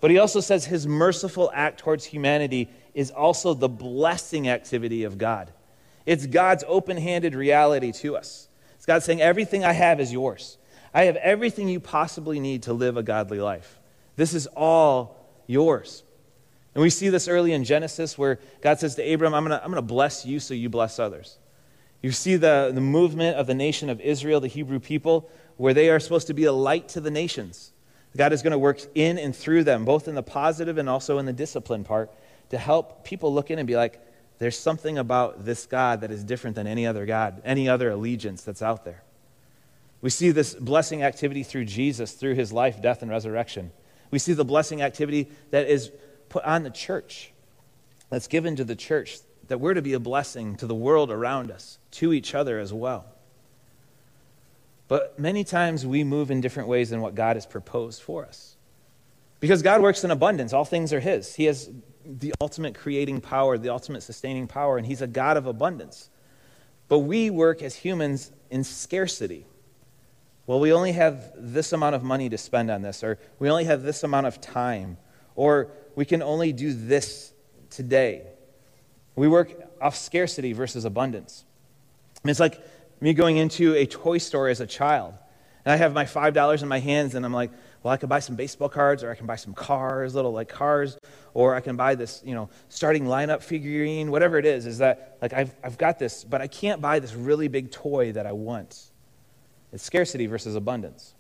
But 0.02 0.12
he 0.12 0.18
also 0.18 0.40
says 0.40 0.66
his 0.66 0.88
merciful 0.88 1.52
act 1.54 1.80
towards 1.80 2.06
humanity 2.06 2.70
is 2.94 3.12
also 3.12 3.54
the 3.54 3.70
blessing 3.70 4.48
activity 4.48 5.04
of 5.04 5.18
God. 5.18 5.52
It's 6.06 6.26
God's 6.26 6.64
open 6.68 6.98
handed 6.98 7.36
reality 7.36 7.92
to 7.94 8.18
us. 8.18 8.48
It's 8.76 8.86
God 8.86 9.04
saying, 9.04 9.22
Everything 9.22 9.64
I 9.64 9.74
have 9.74 10.00
is 10.00 10.12
yours. 10.12 10.58
I 10.94 11.04
have 11.04 11.18
everything 11.18 11.70
you 11.70 11.80
possibly 11.80 12.40
need 12.40 12.64
to 12.64 12.74
live 12.74 12.98
a 12.98 13.04
godly 13.04 13.40
life. 13.40 13.80
This 14.16 14.34
is 14.34 14.48
all 14.48 15.18
yours. 15.48 16.04
And 16.74 16.82
we 16.82 16.90
see 16.90 17.10
this 17.10 17.28
early 17.28 17.54
in 17.54 17.64
Genesis 17.64 18.18
where 18.18 18.40
God 18.62 18.80
says 18.80 18.96
to 18.96 19.14
Abram, 19.14 19.34
I'm 19.34 19.46
going 19.46 19.58
to 19.58 19.64
I'm 19.64 19.74
to 19.74 19.82
bless 19.82 20.26
you 20.26 20.40
so 20.40 20.54
you 20.54 20.70
bless 20.70 21.00
others. 21.00 21.38
You 22.02 22.12
see 22.12 22.38
the, 22.38 22.72
the 22.74 22.82
movement 22.82 23.38
of 23.38 23.48
the 23.48 23.54
nation 23.54 23.90
of 23.90 24.00
Israel, 24.00 24.40
the 24.40 24.48
Hebrew 24.48 24.80
people, 24.80 25.30
where 25.58 25.74
they 25.74 25.90
are 25.90 26.00
supposed 26.00 26.28
to 26.28 26.34
be 26.34 26.46
a 26.46 26.54
light 26.54 26.90
to 26.90 27.02
the 27.02 27.12
nations. 27.12 27.74
God 28.16 28.34
is 28.34 28.42
going 28.42 28.52
to 28.52 28.60
work 28.60 28.80
in 28.96 29.18
and 29.18 29.36
through 29.36 29.66
them, 29.66 29.86
both 29.86 30.08
in 30.08 30.16
the 30.16 30.24
positive 30.24 30.78
and 30.78 30.90
also 30.90 31.18
in 31.18 31.26
the 31.26 31.34
discipline 31.34 31.84
part, 31.84 32.12
to 32.50 32.58
help 32.58 33.04
people 33.04 33.34
look 33.34 33.52
in 33.52 33.60
and 33.60 33.68
be 33.68 33.76
like, 33.76 34.02
there's 34.40 34.58
something 34.58 34.98
about 34.98 35.46
this 35.46 35.66
God 35.66 36.02
that 36.02 36.12
is 36.12 36.24
different 36.24 36.56
than 36.56 36.66
any 36.66 36.88
other 36.88 37.06
God, 37.06 37.42
any 37.46 37.70
other 37.70 37.92
allegiance 37.92 38.42
that's 38.42 38.62
out 38.62 38.86
there. 38.86 39.04
We 40.02 40.10
see 40.10 40.32
this 40.32 40.56
blessing 40.56 41.04
activity 41.04 41.44
through 41.44 41.66
Jesus, 41.66 42.14
through 42.14 42.36
his 42.36 42.54
life, 42.54 42.82
death, 42.82 43.02
and 43.02 43.12
resurrection. 43.12 43.72
We 44.12 44.20
see 44.20 44.34
the 44.34 44.46
blessing 44.46 44.82
activity 44.82 45.30
that 45.52 45.68
is 45.68 45.92
put 46.30 46.44
on 46.46 46.64
the 46.64 46.70
church, 46.70 47.32
that's 48.10 48.28
given 48.28 48.56
to 48.56 48.64
the 48.64 48.78
church, 48.78 49.20
that 49.50 49.60
we're 49.60 49.74
to 49.74 49.82
be 49.82 49.94
a 49.94 50.00
blessing 50.00 50.56
to 50.56 50.68
the 50.68 50.76
world 50.76 51.12
around 51.12 51.52
us, 51.52 51.80
to 51.92 52.14
each 52.14 52.34
other 52.34 52.60
as 52.60 52.72
well. 52.72 53.06
But 54.88 55.20
many 55.20 55.44
times 55.44 55.86
we 55.86 56.04
move 56.04 56.32
in 56.32 56.40
different 56.40 56.70
ways 56.70 56.92
than 56.92 57.02
what 57.02 57.14
God 57.14 57.36
has 57.36 57.46
proposed 57.46 58.02
for 58.02 58.26
us. 58.26 58.56
Because 59.40 59.62
God 59.62 59.82
works 59.82 60.04
in 60.04 60.12
abundance, 60.12 60.54
all 60.54 60.66
things 60.66 60.92
are 60.92 61.00
His. 61.00 61.36
He 61.36 61.46
has 61.46 61.70
the 62.06 62.34
ultimate 62.42 62.76
creating 62.76 63.22
power, 63.22 63.58
the 63.58 63.70
ultimate 63.70 64.04
sustaining 64.04 64.48
power, 64.48 64.78
and 64.78 64.86
He's 64.86 65.02
a 65.02 65.08
God 65.08 65.38
of 65.38 65.46
abundance. 65.46 66.10
But 66.88 67.00
we 67.00 67.30
work 67.30 67.62
as 67.62 67.76
humans 67.76 68.32
in 68.50 68.64
scarcity. 68.64 69.46
Well, 70.48 70.60
we 70.60 70.74
only 70.74 70.94
have 70.94 71.32
this 71.38 71.72
amount 71.74 71.96
of 71.96 72.04
money 72.04 72.28
to 72.30 72.38
spend 72.38 72.72
on 72.72 72.82
this, 72.82 73.04
or 73.04 73.20
we 73.38 73.50
only 73.50 73.66
have 73.66 73.84
this 73.84 74.04
amount 74.04 74.26
of 74.26 74.42
time, 74.42 74.98
or 75.36 75.70
we 75.96 76.06
can 76.06 76.24
only 76.24 76.52
do 76.52 76.74
this 76.74 77.32
today. 77.70 78.24
We 79.16 79.28
work 79.28 79.52
off 79.80 79.96
scarcity 79.96 80.54
versus 80.54 80.86
abundance. 80.86 81.46
Mean, 82.24 82.32
it's 82.32 82.40
like 82.40 82.62
me 83.00 83.14
going 83.14 83.38
into 83.38 83.76
a 83.76 83.86
toy 83.86 84.18
store 84.18 84.50
as 84.50 84.60
a 84.60 84.68
child, 84.68 85.14
and 85.64 85.72
I 85.72 85.76
have 85.76 85.94
my 85.94 86.06
$5 86.06 86.62
in 86.62 86.68
my 86.68 86.80
hands, 86.80 87.16
and 87.16 87.26
I'm 87.26 87.34
like, 87.34 87.52
well, 87.82 87.94
I 87.94 87.98
could 87.98 88.10
buy 88.10 88.20
some 88.20 88.36
baseball 88.36 88.68
cards, 88.68 89.04
or 89.04 89.12
I 89.12 89.16
can 89.16 89.26
buy 89.26 89.38
some 89.38 89.54
cars, 89.54 90.14
little 90.14 90.34
like 90.34 90.50
cars, 90.50 90.98
or 91.34 91.56
I 91.56 91.62
can 91.62 91.78
buy 91.78 91.96
this, 91.96 92.22
you 92.26 92.36
know, 92.36 92.50
starting 92.68 93.06
lineup 93.06 93.42
figurine, 93.42 94.12
whatever 94.12 94.38
it 94.38 94.46
is, 94.46 94.66
is 94.66 94.80
that 94.80 95.18
like 95.22 95.34
I've, 95.34 95.56
I've 95.64 95.78
got 95.78 95.98
this, 95.98 96.24
but 96.24 96.42
I 96.42 96.48
can't 96.48 96.82
buy 96.82 97.00
this 97.00 97.14
really 97.14 97.48
big 97.48 97.72
toy 97.72 98.12
that 98.12 98.26
I 98.26 98.34
want. 98.34 98.92
It's 99.72 99.84
scarcity 99.84 100.26
versus 100.26 100.56
abundance. 100.56 101.14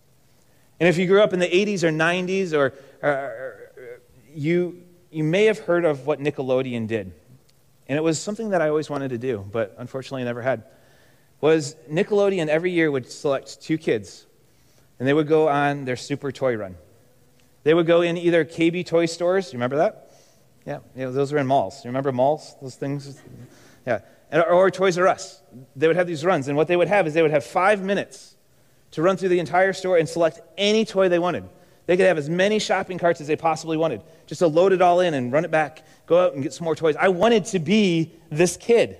And 0.80 0.90
if 0.90 0.98
you 0.98 1.08
grew 1.08 1.22
up 1.22 1.34
in 1.34 1.40
the 1.40 1.48
80s 1.48 1.84
or 1.84 1.92
90s 1.92 2.54
or, 2.54 2.74
or, 3.02 3.72
you, 4.34 4.84
you 5.12 5.24
may 5.24 5.46
have 5.46 5.60
heard 5.60 5.86
of 5.86 6.06
what 6.06 6.20
Nickelodeon 6.20 6.88
did. 6.88 7.14
And 7.88 7.98
it 7.98 8.02
was 8.02 8.20
something 8.20 8.50
that 8.50 8.62
I 8.62 8.70
always 8.70 8.90
wanted 8.90 9.10
to 9.10 9.18
do, 9.18 9.46
but 9.52 9.76
unfortunately 9.78 10.24
never 10.24 10.42
had. 10.42 10.64
Was 11.42 11.76
Nickelodeon 11.90 12.48
every 12.48 12.72
year 12.72 12.92
would 12.92 13.10
select 13.10 13.62
two 13.62 13.78
kids, 13.78 14.26
and 15.00 15.08
they 15.08 15.14
would 15.14 15.28
go 15.28 15.48
on 15.48 15.86
their 15.86 15.96
super 15.96 16.32
toy 16.32 16.56
run. 16.56 16.76
They 17.64 17.74
would 17.74 17.88
go 17.88 18.02
in 18.02 18.18
either 18.18 18.46
KB 18.46 18.86
toy 18.86 19.06
stores, 19.06 19.52
you 19.52 19.58
remember 19.58 19.78
that? 19.78 20.12
Yeah, 20.66 20.80
yeah 20.96 21.10
those 21.10 21.32
were 21.32 21.40
in 21.40 21.48
malls. 21.48 21.84
You 21.84 21.90
remember 21.90 22.12
malls? 22.12 22.56
Those 22.62 22.76
things? 22.76 23.20
Yeah. 23.86 24.02
And, 24.32 24.44
or 24.44 24.70
Toys 24.70 24.98
R 24.98 25.08
Us. 25.08 25.42
They 25.76 25.88
would 25.88 25.96
have 25.96 26.08
these 26.08 26.24
runs. 26.24 26.48
And 26.48 26.56
what 26.56 26.68
they 26.68 26.76
would 26.76 26.88
have 26.88 27.08
is 27.08 27.14
they 27.14 27.22
would 27.22 27.32
have 27.32 27.44
five 27.44 27.82
minutes 27.82 28.36
to 28.92 29.02
run 29.02 29.18
through 29.18 29.30
the 29.30 29.40
entire 29.40 29.74
store 29.74 29.98
and 29.98 30.08
select 30.08 30.42
any 30.58 30.86
toy 30.86 31.10
they 31.10 31.20
wanted. 31.20 31.48
They 31.86 31.98
could 31.98 32.06
have 32.06 32.20
as 32.20 32.30
many 32.30 32.60
shopping 32.60 33.00
carts 33.00 33.20
as 33.20 33.26
they 33.26 33.36
possibly 33.36 33.76
wanted, 33.76 34.04
just 34.28 34.40
to 34.40 34.48
load 34.48 34.74
it 34.74 34.82
all 34.82 35.00
in 35.00 35.16
and 35.16 35.32
run 35.32 35.44
it 35.44 35.50
back, 35.50 35.84
go 36.06 36.24
out 36.24 36.34
and 36.34 36.44
get 36.44 36.54
some 36.54 36.66
more 36.66 36.76
toys. 36.76 36.96
I 36.96 37.10
wanted 37.10 37.46
to 37.46 37.60
be 37.60 38.12
this 38.30 38.58
kid. 38.58 38.98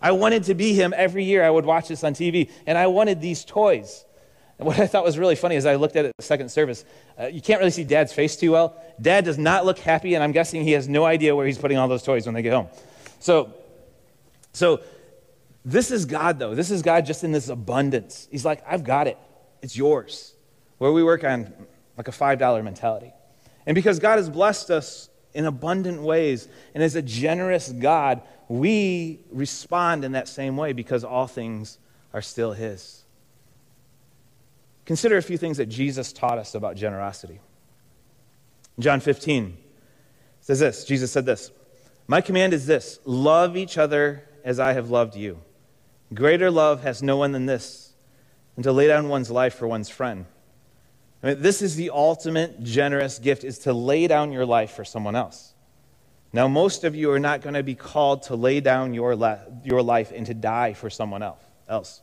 I 0.00 0.10
wanted 0.10 0.44
to 0.44 0.54
be 0.54 0.74
him 0.74 0.92
every 0.96 1.22
year. 1.22 1.44
I 1.44 1.50
would 1.50 1.64
watch 1.64 1.86
this 1.86 2.02
on 2.02 2.14
TV, 2.14 2.50
and 2.66 2.76
I 2.76 2.88
wanted 2.88 3.20
these 3.20 3.44
toys. 3.44 4.04
And 4.62 4.68
what 4.68 4.78
I 4.78 4.86
thought 4.86 5.02
was 5.02 5.18
really 5.18 5.34
funny 5.34 5.56
is 5.56 5.66
I 5.66 5.74
looked 5.74 5.96
at 5.96 6.04
it 6.04 6.12
the 6.16 6.22
second 6.22 6.48
service. 6.48 6.84
Uh, 7.18 7.26
you 7.26 7.40
can't 7.40 7.58
really 7.58 7.72
see 7.72 7.82
Dad's 7.82 8.12
face 8.12 8.36
too 8.36 8.52
well. 8.52 8.80
Dad 9.00 9.24
does 9.24 9.36
not 9.36 9.64
look 9.64 9.76
happy, 9.76 10.14
and 10.14 10.22
I'm 10.22 10.30
guessing 10.30 10.62
he 10.62 10.70
has 10.70 10.88
no 10.88 11.04
idea 11.04 11.34
where 11.34 11.44
he's 11.44 11.58
putting 11.58 11.78
all 11.78 11.88
those 11.88 12.04
toys 12.04 12.26
when 12.26 12.34
they 12.36 12.42
get 12.42 12.52
home. 12.52 12.68
So, 13.18 13.54
so 14.52 14.80
this 15.64 15.90
is 15.90 16.04
God, 16.04 16.38
though. 16.38 16.54
This 16.54 16.70
is 16.70 16.80
God 16.80 17.04
just 17.04 17.24
in 17.24 17.32
this 17.32 17.48
abundance. 17.48 18.28
He's 18.30 18.44
like, 18.44 18.62
I've 18.64 18.84
got 18.84 19.08
it. 19.08 19.18
It's 19.62 19.76
yours. 19.76 20.32
Where 20.78 20.92
we 20.92 21.02
work 21.02 21.24
on 21.24 21.52
like 21.96 22.06
a 22.06 22.12
$5 22.12 22.62
mentality. 22.62 23.12
And 23.66 23.74
because 23.74 23.98
God 23.98 24.18
has 24.18 24.30
blessed 24.30 24.70
us 24.70 25.08
in 25.34 25.44
abundant 25.44 26.02
ways 26.02 26.46
and 26.72 26.84
is 26.84 26.94
a 26.94 27.02
generous 27.02 27.72
God, 27.72 28.22
we 28.46 29.18
respond 29.32 30.04
in 30.04 30.12
that 30.12 30.28
same 30.28 30.56
way 30.56 30.72
because 30.72 31.02
all 31.02 31.26
things 31.26 31.78
are 32.14 32.22
still 32.22 32.52
His. 32.52 33.02
Consider 34.84 35.16
a 35.16 35.22
few 35.22 35.38
things 35.38 35.56
that 35.58 35.66
Jesus 35.66 36.12
taught 36.12 36.38
us 36.38 36.54
about 36.54 36.76
generosity. 36.76 37.40
John 38.78 39.00
15 39.00 39.56
says 40.40 40.60
this 40.60 40.84
Jesus 40.84 41.12
said 41.12 41.26
this 41.26 41.50
My 42.06 42.20
command 42.20 42.52
is 42.52 42.66
this 42.66 42.98
love 43.04 43.56
each 43.56 43.78
other 43.78 44.28
as 44.44 44.58
I 44.58 44.72
have 44.72 44.90
loved 44.90 45.16
you. 45.16 45.40
Greater 46.12 46.50
love 46.50 46.82
has 46.82 47.02
no 47.02 47.16
one 47.16 47.32
than 47.32 47.46
this, 47.46 47.92
than 48.54 48.64
to 48.64 48.72
lay 48.72 48.86
down 48.86 49.08
one's 49.08 49.30
life 49.30 49.54
for 49.54 49.66
one's 49.66 49.88
friend. 49.88 50.26
I 51.22 51.28
mean, 51.28 51.42
this 51.42 51.62
is 51.62 51.76
the 51.76 51.90
ultimate 51.90 52.62
generous 52.62 53.18
gift 53.18 53.44
is 53.44 53.60
to 53.60 53.72
lay 53.72 54.08
down 54.08 54.32
your 54.32 54.44
life 54.44 54.72
for 54.72 54.84
someone 54.84 55.14
else. 55.14 55.54
Now, 56.32 56.48
most 56.48 56.84
of 56.84 56.94
you 56.94 57.10
are 57.12 57.20
not 57.20 57.42
going 57.42 57.54
to 57.54 57.62
be 57.62 57.74
called 57.74 58.24
to 58.24 58.36
lay 58.36 58.60
down 58.60 58.94
your, 58.94 59.12
your 59.62 59.82
life 59.82 60.12
and 60.14 60.26
to 60.26 60.34
die 60.34 60.72
for 60.72 60.90
someone 60.90 61.22
else. 61.22 61.42
else. 61.68 62.02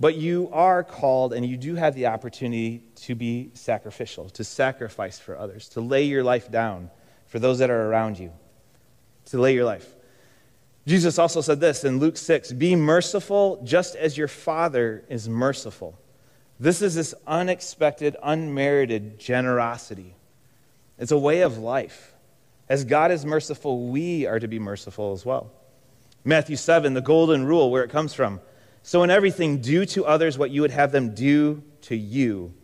But 0.00 0.16
you 0.16 0.48
are 0.50 0.82
called 0.82 1.34
and 1.34 1.44
you 1.44 1.58
do 1.58 1.74
have 1.74 1.94
the 1.94 2.06
opportunity 2.06 2.82
to 3.02 3.14
be 3.14 3.50
sacrificial, 3.52 4.30
to 4.30 4.42
sacrifice 4.42 5.18
for 5.18 5.38
others, 5.38 5.68
to 5.70 5.82
lay 5.82 6.04
your 6.04 6.24
life 6.24 6.50
down 6.50 6.90
for 7.26 7.38
those 7.38 7.58
that 7.58 7.68
are 7.68 7.88
around 7.88 8.18
you, 8.18 8.32
to 9.26 9.38
lay 9.38 9.52
your 9.54 9.66
life. 9.66 9.94
Jesus 10.86 11.18
also 11.18 11.42
said 11.42 11.60
this 11.60 11.84
in 11.84 11.98
Luke 11.98 12.16
6 12.16 12.52
Be 12.52 12.74
merciful 12.74 13.60
just 13.62 13.94
as 13.94 14.16
your 14.16 14.26
Father 14.26 15.04
is 15.10 15.28
merciful. 15.28 15.98
This 16.58 16.80
is 16.80 16.94
this 16.94 17.14
unexpected, 17.26 18.16
unmerited 18.22 19.18
generosity. 19.18 20.14
It's 20.98 21.12
a 21.12 21.18
way 21.18 21.42
of 21.42 21.58
life. 21.58 22.14
As 22.68 22.84
God 22.84 23.10
is 23.10 23.26
merciful, 23.26 23.88
we 23.88 24.26
are 24.26 24.38
to 24.38 24.48
be 24.48 24.58
merciful 24.58 25.12
as 25.12 25.26
well. 25.26 25.50
Matthew 26.24 26.56
7, 26.56 26.94
the 26.94 27.00
golden 27.00 27.44
rule, 27.44 27.70
where 27.70 27.82
it 27.82 27.90
comes 27.90 28.14
from. 28.14 28.40
So, 28.82 29.02
in 29.02 29.10
everything, 29.10 29.60
do 29.60 29.84
to 29.86 30.04
others 30.04 30.38
what 30.38 30.50
you 30.50 30.62
would 30.62 30.70
have 30.70 30.92
them 30.92 31.14
do 31.14 31.62
to 31.82 31.96
you. 31.96 32.54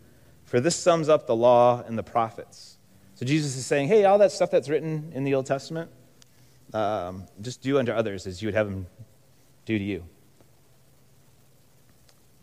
For 0.44 0.60
this 0.60 0.76
sums 0.76 1.08
up 1.08 1.26
the 1.26 1.36
law 1.36 1.82
and 1.86 1.98
the 1.98 2.02
prophets. 2.02 2.78
So, 3.14 3.26
Jesus 3.26 3.56
is 3.56 3.66
saying, 3.66 3.88
hey, 3.88 4.04
all 4.04 4.18
that 4.18 4.32
stuff 4.32 4.50
that's 4.50 4.68
written 4.68 5.12
in 5.14 5.24
the 5.24 5.34
Old 5.34 5.46
Testament, 5.46 5.90
um, 6.72 7.26
just 7.40 7.62
do 7.62 7.78
unto 7.78 7.92
others 7.92 8.26
as 8.26 8.42
you 8.42 8.48
would 8.48 8.54
have 8.54 8.68
them 8.68 8.86
do 9.64 9.78
to 9.78 9.84
you. 9.84 10.04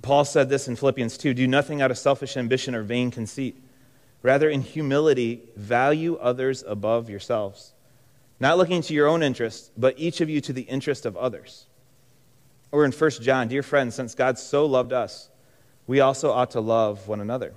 Paul 0.01 0.25
said 0.25 0.49
this 0.49 0.67
in 0.67 0.75
Philippians 0.75 1.17
2 1.17 1.33
Do 1.33 1.47
nothing 1.47 1.81
out 1.81 1.89
of 1.89 1.97
selfish 1.97 2.37
ambition 2.37 2.75
or 2.75 2.83
vain 2.83 3.09
conceit. 3.09 3.57
Rather, 4.21 4.49
in 4.49 4.61
humility, 4.61 5.41
value 5.55 6.15
others 6.15 6.63
above 6.65 7.09
yourselves, 7.09 7.73
not 8.39 8.57
looking 8.57 8.81
to 8.81 8.93
your 8.93 9.07
own 9.07 9.21
interest, 9.21 9.71
but 9.77 9.95
each 9.97 10.21
of 10.21 10.29
you 10.29 10.39
to 10.41 10.53
the 10.53 10.61
interest 10.61 11.05
of 11.05 11.17
others. 11.17 11.65
Or 12.73 12.85
in 12.85 12.91
1 12.91 13.11
John, 13.21 13.47
dear 13.49 13.61
friends, 13.61 13.93
since 13.93 14.15
God 14.15 14.39
so 14.39 14.65
loved 14.65 14.93
us, 14.93 15.29
we 15.85 15.99
also 15.99 16.31
ought 16.31 16.49
to 16.51 16.59
love 16.59 17.07
one 17.07 17.21
another. 17.21 17.53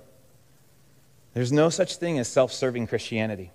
There's 1.33 1.51
no 1.51 1.69
such 1.69 1.95
thing 1.95 2.19
as 2.19 2.27
self 2.27 2.53
serving 2.53 2.85
Christianity. 2.85 3.51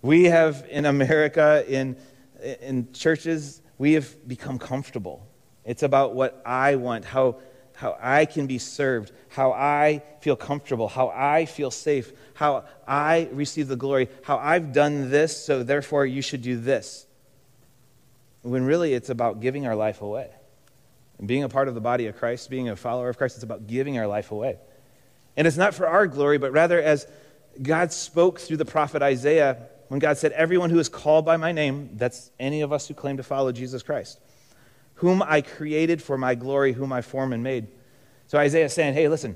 We 0.00 0.24
have 0.24 0.66
in 0.70 0.86
America, 0.86 1.62
in, 1.68 1.98
in 2.62 2.90
churches, 2.94 3.60
we 3.76 3.92
have 3.92 4.26
become 4.26 4.58
comfortable. 4.58 5.26
It's 5.66 5.82
about 5.82 6.14
what 6.14 6.40
I 6.46 6.76
want, 6.76 7.04
how 7.04 7.36
how 7.74 7.98
I 8.00 8.24
can 8.24 8.46
be 8.46 8.58
served, 8.58 9.12
how 9.28 9.52
I 9.52 10.02
feel 10.20 10.36
comfortable, 10.36 10.88
how 10.88 11.08
I 11.14 11.44
feel 11.44 11.70
safe, 11.70 12.12
how 12.32 12.64
I 12.86 13.28
receive 13.32 13.68
the 13.68 13.76
glory, 13.76 14.08
how 14.22 14.38
I've 14.38 14.72
done 14.72 15.10
this, 15.10 15.36
so 15.44 15.62
therefore 15.62 16.06
you 16.06 16.22
should 16.22 16.40
do 16.40 16.58
this. 16.58 17.06
When 18.42 18.64
really 18.64 18.94
it's 18.94 19.10
about 19.10 19.40
giving 19.40 19.66
our 19.66 19.76
life 19.76 20.02
away. 20.02 20.30
And 21.18 21.28
being 21.28 21.44
a 21.44 21.48
part 21.48 21.68
of 21.68 21.74
the 21.74 21.80
body 21.80 22.06
of 22.06 22.16
Christ, 22.16 22.50
being 22.50 22.68
a 22.68 22.76
follower 22.76 23.08
of 23.08 23.16
Christ, 23.16 23.36
it's 23.36 23.44
about 23.44 23.66
giving 23.66 23.98
our 23.98 24.06
life 24.06 24.32
away. 24.32 24.58
And 25.36 25.46
it's 25.46 25.56
not 25.56 25.74
for 25.74 25.86
our 25.86 26.06
glory, 26.06 26.38
but 26.38 26.52
rather 26.52 26.80
as 26.80 27.06
God 27.60 27.92
spoke 27.92 28.40
through 28.40 28.56
the 28.56 28.64
prophet 28.64 29.02
Isaiah 29.02 29.68
when 29.88 30.00
God 30.00 30.18
said, 30.18 30.32
Everyone 30.32 30.70
who 30.70 30.78
is 30.78 30.88
called 30.88 31.24
by 31.24 31.36
my 31.36 31.52
name, 31.52 31.90
that's 31.94 32.30
any 32.40 32.62
of 32.62 32.72
us 32.72 32.88
who 32.88 32.94
claim 32.94 33.18
to 33.18 33.22
follow 33.22 33.52
Jesus 33.52 33.82
Christ 33.82 34.18
whom 35.02 35.20
I 35.20 35.40
created 35.40 36.00
for 36.00 36.16
my 36.16 36.36
glory, 36.36 36.72
whom 36.72 36.92
I 36.92 37.02
formed 37.02 37.34
and 37.34 37.42
made. 37.42 37.66
So 38.28 38.38
Isaiah 38.38 38.68
saying, 38.68 38.94
hey, 38.94 39.08
listen, 39.08 39.34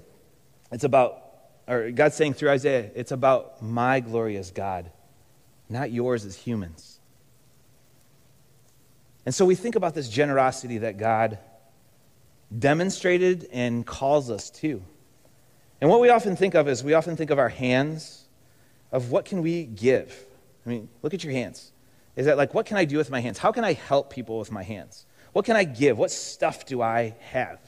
it's 0.70 0.84
about, 0.84 1.25
or 1.66 1.90
God's 1.90 2.14
saying 2.14 2.34
through 2.34 2.50
Isaiah, 2.50 2.88
it's 2.94 3.10
about 3.10 3.60
my 3.60 3.98
glory 3.98 4.36
as 4.36 4.52
God, 4.52 4.92
not 5.68 5.90
yours 5.90 6.25
as 6.25 6.36
humans. 6.36 6.95
And 9.26 9.35
so 9.35 9.45
we 9.45 9.56
think 9.56 9.75
about 9.75 9.95
this 9.95 10.09
generosity 10.09 10.78
that 10.78 10.99
God 10.99 11.38
demonstrated 12.56 13.49
and 13.52 13.85
calls 13.85 14.30
us 14.30 14.50
to. 14.50 14.83
And 15.80 15.90
what 15.90 16.00
we 16.00 16.09
often 16.09 16.37
think 16.37 16.54
of 16.54 16.68
is 16.68 16.83
we 16.85 16.95
often 16.95 17.16
think 17.16 17.30
of 17.30 17.38
our 17.38 17.49
hands, 17.49 18.25
of 18.92 19.11
what 19.11 19.25
can 19.25 19.42
we 19.42 19.64
give? 19.64 20.25
I 20.64 20.68
mean, 20.68 20.88
look 21.02 21.12
at 21.12 21.25
your 21.25 21.33
hands. 21.33 21.73
Is 22.14 22.26
that 22.26 22.37
like, 22.37 22.54
what 22.54 22.66
can 22.66 22.76
I 22.76 22.85
do 22.85 22.97
with 22.97 23.11
my 23.11 23.21
hands? 23.21 23.38
How 23.38 23.52
can 23.52 23.64
I 23.64 23.73
help 23.73 24.11
people 24.11 24.38
with 24.38 24.52
my 24.52 24.62
hands? 24.62 25.04
What 25.33 25.45
can 25.45 25.56
I 25.56 25.64
give? 25.64 25.99
What 25.99 26.12
stuff 26.12 26.64
do 26.64 26.80
I 26.80 27.16
have? 27.33 27.59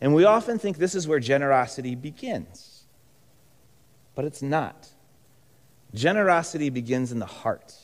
And 0.00 0.14
we 0.14 0.24
often 0.24 0.58
think 0.58 0.78
this 0.78 0.94
is 0.94 1.06
where 1.06 1.20
generosity 1.20 1.94
begins. 1.94 2.84
But 4.14 4.24
it's 4.24 4.42
not. 4.42 4.88
Generosity 5.92 6.70
begins 6.70 7.12
in 7.12 7.18
the 7.18 7.26
heart. 7.26 7.74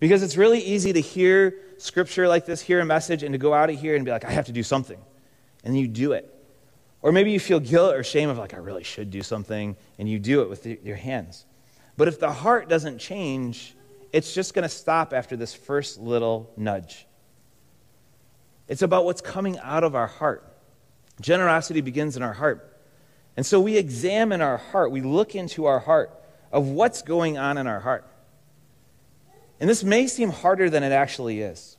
Because 0.00 0.22
it's 0.22 0.36
really 0.36 0.60
easy 0.60 0.92
to 0.92 1.00
hear 1.00 1.54
scripture 1.78 2.28
like 2.28 2.44
this, 2.46 2.60
hear 2.60 2.80
a 2.80 2.84
message, 2.84 3.22
and 3.22 3.32
to 3.32 3.38
go 3.38 3.54
out 3.54 3.70
of 3.70 3.80
here 3.80 3.96
and 3.96 4.04
be 4.04 4.10
like, 4.10 4.24
I 4.24 4.30
have 4.30 4.46
to 4.46 4.52
do 4.52 4.62
something. 4.62 4.98
And 5.64 5.78
you 5.78 5.88
do 5.88 6.12
it. 6.12 6.34
Or 7.00 7.12
maybe 7.12 7.30
you 7.30 7.40
feel 7.40 7.60
guilt 7.60 7.94
or 7.94 8.02
shame 8.02 8.28
of, 8.28 8.38
like, 8.38 8.54
I 8.54 8.58
really 8.58 8.84
should 8.84 9.10
do 9.10 9.22
something, 9.22 9.76
and 9.98 10.08
you 10.08 10.18
do 10.18 10.42
it 10.42 10.50
with 10.50 10.66
your 10.66 10.96
hands. 10.96 11.46
But 11.96 12.08
if 12.08 12.20
the 12.20 12.32
heart 12.32 12.68
doesn't 12.68 12.98
change, 12.98 13.74
it's 14.12 14.34
just 14.34 14.54
going 14.54 14.62
to 14.62 14.68
stop 14.68 15.12
after 15.12 15.36
this 15.36 15.54
first 15.54 15.98
little 15.98 16.52
nudge. 16.56 17.06
It's 18.68 18.82
about 18.82 19.04
what's 19.04 19.20
coming 19.20 19.58
out 19.58 19.84
of 19.84 19.94
our 19.94 20.06
heart. 20.06 20.44
Generosity 21.20 21.80
begins 21.80 22.16
in 22.16 22.22
our 22.22 22.32
heart. 22.32 22.76
And 23.36 23.46
so 23.46 23.60
we 23.60 23.76
examine 23.76 24.40
our 24.40 24.56
heart, 24.56 24.90
we 24.90 25.00
look 25.00 25.34
into 25.34 25.66
our 25.66 25.78
heart 25.78 26.10
of 26.50 26.68
what's 26.68 27.02
going 27.02 27.38
on 27.38 27.58
in 27.58 27.66
our 27.66 27.80
heart. 27.80 28.04
And 29.60 29.68
this 29.68 29.82
may 29.82 30.06
seem 30.06 30.30
harder 30.30 30.70
than 30.70 30.82
it 30.82 30.92
actually 30.92 31.40
is. 31.40 31.76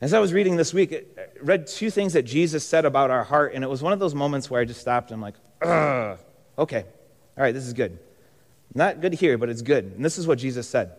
As 0.00 0.12
I 0.12 0.18
was 0.18 0.32
reading 0.32 0.56
this 0.56 0.74
week, 0.74 0.92
I 0.92 1.26
read 1.40 1.66
two 1.66 1.90
things 1.90 2.12
that 2.12 2.22
Jesus 2.22 2.64
said 2.64 2.84
about 2.84 3.10
our 3.10 3.24
heart, 3.24 3.54
and 3.54 3.64
it 3.64 3.68
was 3.68 3.82
one 3.82 3.94
of 3.94 3.98
those 3.98 4.14
moments 4.14 4.50
where 4.50 4.60
I 4.60 4.64
just 4.64 4.80
stopped 4.80 5.10
and 5.10 5.16
I'm 5.16 5.22
like, 5.22 5.34
Ugh, 5.62 6.18
okay, 6.58 6.84
all 7.36 7.42
right, 7.42 7.54
this 7.54 7.66
is 7.66 7.72
good. 7.72 7.98
Not 8.74 9.00
good 9.00 9.14
here, 9.14 9.38
but 9.38 9.48
it's 9.48 9.62
good. 9.62 9.84
And 9.84 10.04
this 10.04 10.18
is 10.18 10.26
what 10.26 10.38
Jesus 10.38 10.68
said. 10.68 10.92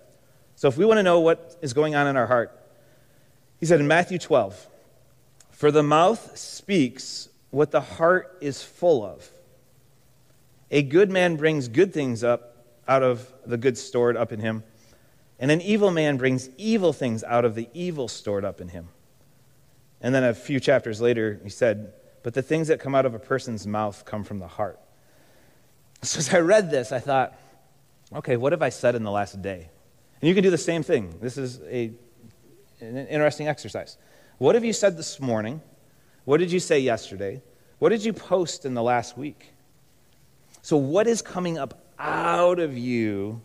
So 0.55 0.67
if 0.67 0.77
we 0.77 0.85
want 0.85 0.97
to 0.97 1.03
know 1.03 1.19
what 1.19 1.57
is 1.61 1.73
going 1.73 1.93
on 1.93 2.07
in 2.07 2.17
our 2.17 2.25
heart, 2.25 2.59
he 3.59 3.67
said 3.67 3.79
in 3.79 3.87
Matthew 3.87 4.17
12, 4.17 4.67
For 5.51 5.69
the 5.69 5.83
mouth 5.83 6.35
speaks 6.35 7.29
what 7.51 7.69
the 7.69 7.81
heart 7.81 8.37
is 8.41 8.63
full 8.63 9.05
of. 9.05 9.29
A 10.71 10.81
good 10.81 11.11
man 11.11 11.35
brings 11.35 11.67
good 11.67 11.93
things 11.93 12.23
up 12.23 12.65
out 12.87 13.03
of 13.03 13.31
the 13.45 13.57
good 13.57 13.77
stored 13.77 14.17
up 14.17 14.31
in 14.31 14.39
him, 14.39 14.63
and 15.39 15.51
an 15.51 15.61
evil 15.61 15.91
man 15.91 16.17
brings 16.17 16.49
evil 16.57 16.93
things 16.93 17.23
out 17.23 17.45
of 17.45 17.55
the 17.55 17.69
evil 17.73 18.07
stored 18.07 18.43
up 18.43 18.59
in 18.59 18.69
him. 18.69 18.89
And 20.01 20.13
then 20.13 20.23
a 20.23 20.33
few 20.33 20.59
chapters 20.59 21.01
later, 21.01 21.39
he 21.43 21.49
said, 21.49 21.93
But 22.23 22.33
the 22.33 22.41
things 22.41 22.67
that 22.67 22.79
come 22.79 22.95
out 22.95 23.05
of 23.05 23.13
a 23.13 23.19
person's 23.19 23.65
mouth 23.67 24.05
come 24.05 24.23
from 24.23 24.39
the 24.39 24.47
heart. 24.47 24.79
So 26.03 26.19
as 26.19 26.33
I 26.33 26.39
read 26.39 26.69
this, 26.69 26.91
I 26.91 26.99
thought, 26.99 27.35
okay, 28.13 28.37
what 28.37 28.53
have 28.53 28.61
I 28.61 28.69
said 28.69 28.95
in 28.95 29.03
the 29.03 29.11
last 29.11 29.41
day? 29.41 29.69
And 30.21 30.27
you 30.27 30.35
can 30.35 30.43
do 30.43 30.51
the 30.51 30.57
same 30.57 30.83
thing. 30.83 31.17
This 31.19 31.37
is 31.37 31.59
a, 31.61 31.91
an 32.79 33.07
interesting 33.07 33.47
exercise. 33.47 33.97
What 34.37 34.55
have 34.55 34.63
you 34.63 34.73
said 34.73 34.97
this 34.97 35.19
morning? 35.19 35.61
What 36.25 36.37
did 36.37 36.51
you 36.51 36.59
say 36.59 36.79
yesterday? 36.79 37.41
What 37.79 37.89
did 37.89 38.03
you 38.03 38.13
post 38.13 38.65
in 38.65 38.73
the 38.73 38.83
last 38.83 39.17
week? 39.17 39.53
So, 40.61 40.77
what 40.77 41.07
is 41.07 41.21
coming 41.21 41.57
up 41.57 41.81
out 41.97 42.59
of 42.59 42.77
you 42.77 43.41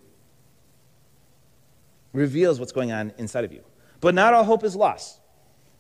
reveals 2.13 2.59
what's 2.59 2.73
going 2.73 2.93
on 2.93 3.13
inside 3.19 3.45
of 3.45 3.53
you. 3.53 3.63
But 4.01 4.15
not 4.15 4.35
all 4.35 4.45
hope 4.45 4.65
is 4.65 4.77
lost. 4.77 5.21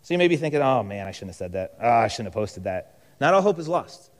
So, 0.02 0.14
you 0.14 0.18
may 0.18 0.28
be 0.28 0.36
thinking, 0.36 0.60
oh 0.60 0.82
man, 0.82 1.06
I 1.06 1.12
shouldn't 1.12 1.30
have 1.30 1.36
said 1.36 1.52
that. 1.52 1.76
Oh, 1.80 1.88
I 1.88 2.08
shouldn't 2.08 2.26
have 2.26 2.34
posted 2.34 2.64
that. 2.64 2.98
Not 3.20 3.34
all 3.34 3.42
hope 3.42 3.58
is 3.58 3.68
lost. 3.68 4.10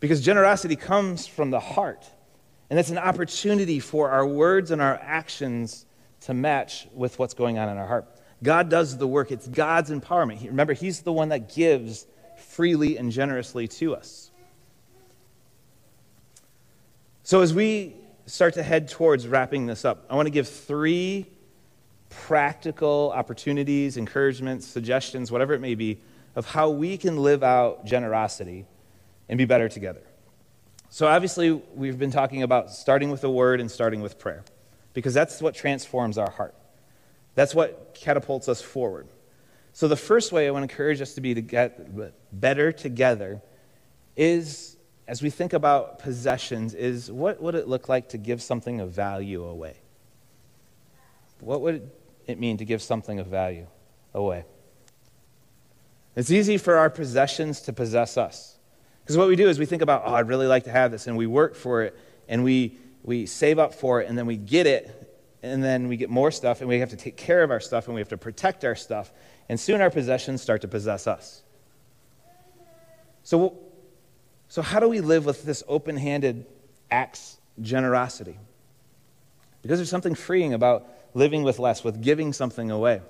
Because 0.00 0.20
generosity 0.20 0.76
comes 0.76 1.26
from 1.26 1.50
the 1.50 1.60
heart. 1.60 2.04
And 2.68 2.78
it's 2.78 2.90
an 2.90 2.98
opportunity 2.98 3.78
for 3.78 4.10
our 4.10 4.26
words 4.26 4.70
and 4.70 4.82
our 4.82 4.98
actions 5.00 5.86
to 6.22 6.34
match 6.34 6.88
with 6.92 7.18
what's 7.18 7.34
going 7.34 7.58
on 7.58 7.68
in 7.68 7.76
our 7.76 7.86
heart. 7.86 8.06
God 8.42 8.68
does 8.68 8.98
the 8.98 9.06
work, 9.06 9.30
it's 9.30 9.46
God's 9.46 9.90
empowerment. 9.90 10.44
Remember, 10.44 10.72
He's 10.72 11.00
the 11.00 11.12
one 11.12 11.28
that 11.28 11.54
gives 11.54 12.06
freely 12.36 12.98
and 12.98 13.12
generously 13.12 13.68
to 13.68 13.94
us. 13.94 14.30
So, 17.22 17.40
as 17.40 17.54
we 17.54 17.96
start 18.26 18.54
to 18.54 18.62
head 18.62 18.88
towards 18.88 19.26
wrapping 19.26 19.66
this 19.66 19.84
up, 19.84 20.04
I 20.10 20.16
want 20.16 20.26
to 20.26 20.30
give 20.30 20.48
three 20.48 21.26
practical 22.14 23.12
opportunities, 23.14 23.96
encouragements, 23.96 24.66
suggestions, 24.66 25.30
whatever 25.30 25.54
it 25.54 25.60
may 25.60 25.74
be, 25.74 26.00
of 26.36 26.46
how 26.46 26.70
we 26.70 26.96
can 26.96 27.16
live 27.16 27.42
out 27.42 27.84
generosity 27.84 28.64
and 29.28 29.38
be 29.38 29.44
better 29.44 29.68
together. 29.68 30.02
So, 30.90 31.06
obviously, 31.06 31.50
we've 31.50 31.98
been 31.98 32.10
talking 32.10 32.42
about 32.42 32.70
starting 32.70 33.10
with 33.10 33.20
the 33.20 33.30
word 33.30 33.60
and 33.60 33.70
starting 33.70 34.00
with 34.00 34.18
prayer 34.18 34.44
because 34.92 35.12
that's 35.12 35.42
what 35.42 35.54
transforms 35.54 36.18
our 36.18 36.30
heart. 36.30 36.54
That's 37.34 37.54
what 37.54 37.94
catapults 37.94 38.48
us 38.48 38.62
forward. 38.62 39.08
So, 39.72 39.88
the 39.88 39.96
first 39.96 40.30
way 40.30 40.46
I 40.46 40.50
want 40.50 40.68
to 40.68 40.72
encourage 40.72 41.00
us 41.00 41.14
to 41.14 41.20
be 41.20 41.34
to 41.34 41.42
get 41.42 41.90
better 42.32 42.70
together 42.70 43.42
is, 44.16 44.76
as 45.08 45.20
we 45.20 45.30
think 45.30 45.52
about 45.52 45.98
possessions, 45.98 46.74
is 46.74 47.10
what 47.10 47.42
would 47.42 47.56
it 47.56 47.66
look 47.66 47.88
like 47.88 48.10
to 48.10 48.18
give 48.18 48.40
something 48.40 48.80
of 48.80 48.92
value 48.92 49.44
away? 49.44 49.76
What 51.40 51.60
would 51.62 51.90
it 52.26 52.38
mean 52.38 52.56
to 52.58 52.64
give 52.64 52.82
something 52.82 53.18
of 53.18 53.26
value 53.26 53.66
away? 54.12 54.44
It's 56.16 56.30
easy 56.30 56.58
for 56.58 56.76
our 56.76 56.90
possessions 56.90 57.62
to 57.62 57.72
possess 57.72 58.16
us. 58.16 58.56
Because 59.02 59.16
what 59.16 59.28
we 59.28 59.36
do 59.36 59.48
is 59.48 59.58
we 59.58 59.66
think 59.66 59.82
about, 59.82 60.02
oh, 60.06 60.14
I'd 60.14 60.28
really 60.28 60.46
like 60.46 60.64
to 60.64 60.70
have 60.70 60.90
this, 60.90 61.06
and 61.06 61.16
we 61.16 61.26
work 61.26 61.54
for 61.54 61.82
it, 61.82 61.98
and 62.28 62.42
we, 62.42 62.78
we 63.02 63.26
save 63.26 63.58
up 63.58 63.74
for 63.74 64.00
it, 64.00 64.08
and 64.08 64.16
then 64.16 64.26
we 64.26 64.36
get 64.36 64.66
it, 64.66 65.16
and 65.42 65.62
then 65.62 65.88
we 65.88 65.96
get 65.96 66.08
more 66.08 66.30
stuff, 66.30 66.60
and 66.60 66.68
we 66.68 66.78
have 66.78 66.90
to 66.90 66.96
take 66.96 67.16
care 67.16 67.42
of 67.42 67.50
our 67.50 67.60
stuff, 67.60 67.86
and 67.86 67.94
we 67.94 68.00
have 68.00 68.08
to 68.08 68.16
protect 68.16 68.64
our 68.64 68.74
stuff, 68.74 69.12
and 69.48 69.60
soon 69.60 69.82
our 69.82 69.90
possessions 69.90 70.40
start 70.40 70.62
to 70.62 70.68
possess 70.68 71.06
us. 71.06 71.42
So, 73.24 73.58
so 74.48 74.62
how 74.62 74.80
do 74.80 74.88
we 74.88 75.00
live 75.00 75.26
with 75.26 75.44
this 75.44 75.62
open 75.68 75.96
handed 75.96 76.46
acts 76.90 77.38
generosity? 77.60 78.38
Because 79.60 79.78
there's 79.78 79.90
something 79.90 80.14
freeing 80.14 80.54
about 80.54 80.86
living 81.14 81.44
with 81.44 81.58
less, 81.58 81.82
with 81.84 82.02
giving 82.02 82.32
something 82.32 82.70
away. 82.70 83.00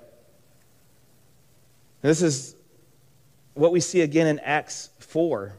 this 2.01 2.21
is 2.21 2.55
what 3.55 3.71
we 3.71 3.79
see 3.79 4.01
again 4.01 4.27
in 4.27 4.39
Acts 4.39 4.89
4. 4.99 5.57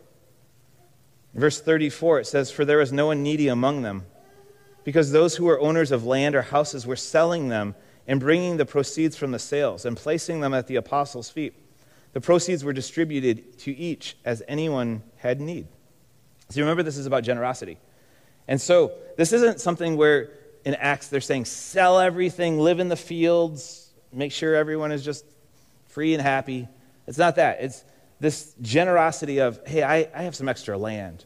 verse 1.35 1.61
34, 1.61 2.21
it 2.21 2.27
says, 2.27 2.51
For 2.51 2.65
there 2.65 2.79
was 2.79 2.93
no 2.93 3.07
one 3.07 3.23
needy 3.23 3.49
among 3.49 3.83
them 3.83 4.07
because 4.85 5.11
those 5.11 5.35
who 5.37 5.47
were 5.47 5.59
owners 5.59 5.91
of 5.91 6.07
land 6.07 6.37
or 6.37 6.43
houses 6.43 6.87
were 6.87 6.97
selling 6.97 7.49
them 7.49 7.75
and 8.07 8.21
bringing 8.21 8.57
the 8.57 8.65
proceeds 8.65 9.17
from 9.17 9.33
the 9.33 9.39
sales 9.39 9.85
and 9.85 9.97
placing 9.97 10.41
them 10.41 10.55
at 10.55 10.69
the 10.69 10.77
apostles' 10.77 11.29
feet. 11.29 11.55
The 12.13 12.21
proceeds 12.21 12.63
were 12.63 12.73
distributed 12.73 13.59
to 13.61 13.77
each 13.77 14.17
as 14.25 14.43
anyone 14.47 15.03
had 15.17 15.41
need. 15.41 15.67
So 16.51 16.61
remember, 16.61 16.85
this 16.85 16.97
is 16.97 17.07
about 17.07 17.25
generosity. 17.25 17.79
And 18.47 18.61
so 18.61 18.93
this 19.17 19.33
isn't 19.33 19.61
something 19.61 19.97
where 19.97 20.31
in 20.67 20.75
Acts 20.75 21.07
they're 21.07 21.21
saying, 21.21 21.45
sell 21.45 22.01
everything, 22.01 22.59
live 22.59 22.81
in 22.81 22.89
the 22.89 22.97
fields, 22.97 23.89
make 24.13 24.33
sure 24.33 24.57
everyone 24.57 24.91
is 24.91 25.05
just 25.05 25.25
free 25.87 26.13
and 26.13 26.21
happy. 26.21 26.67
It's 27.07 27.19
not 27.19 27.37
that. 27.37 27.59
It's 27.61 27.85
this 28.19 28.53
generosity 28.61 29.39
of, 29.39 29.65
hey, 29.65 29.85
I, 29.85 30.09
I 30.13 30.23
have 30.23 30.35
some 30.35 30.49
extra 30.49 30.77
land, 30.77 31.25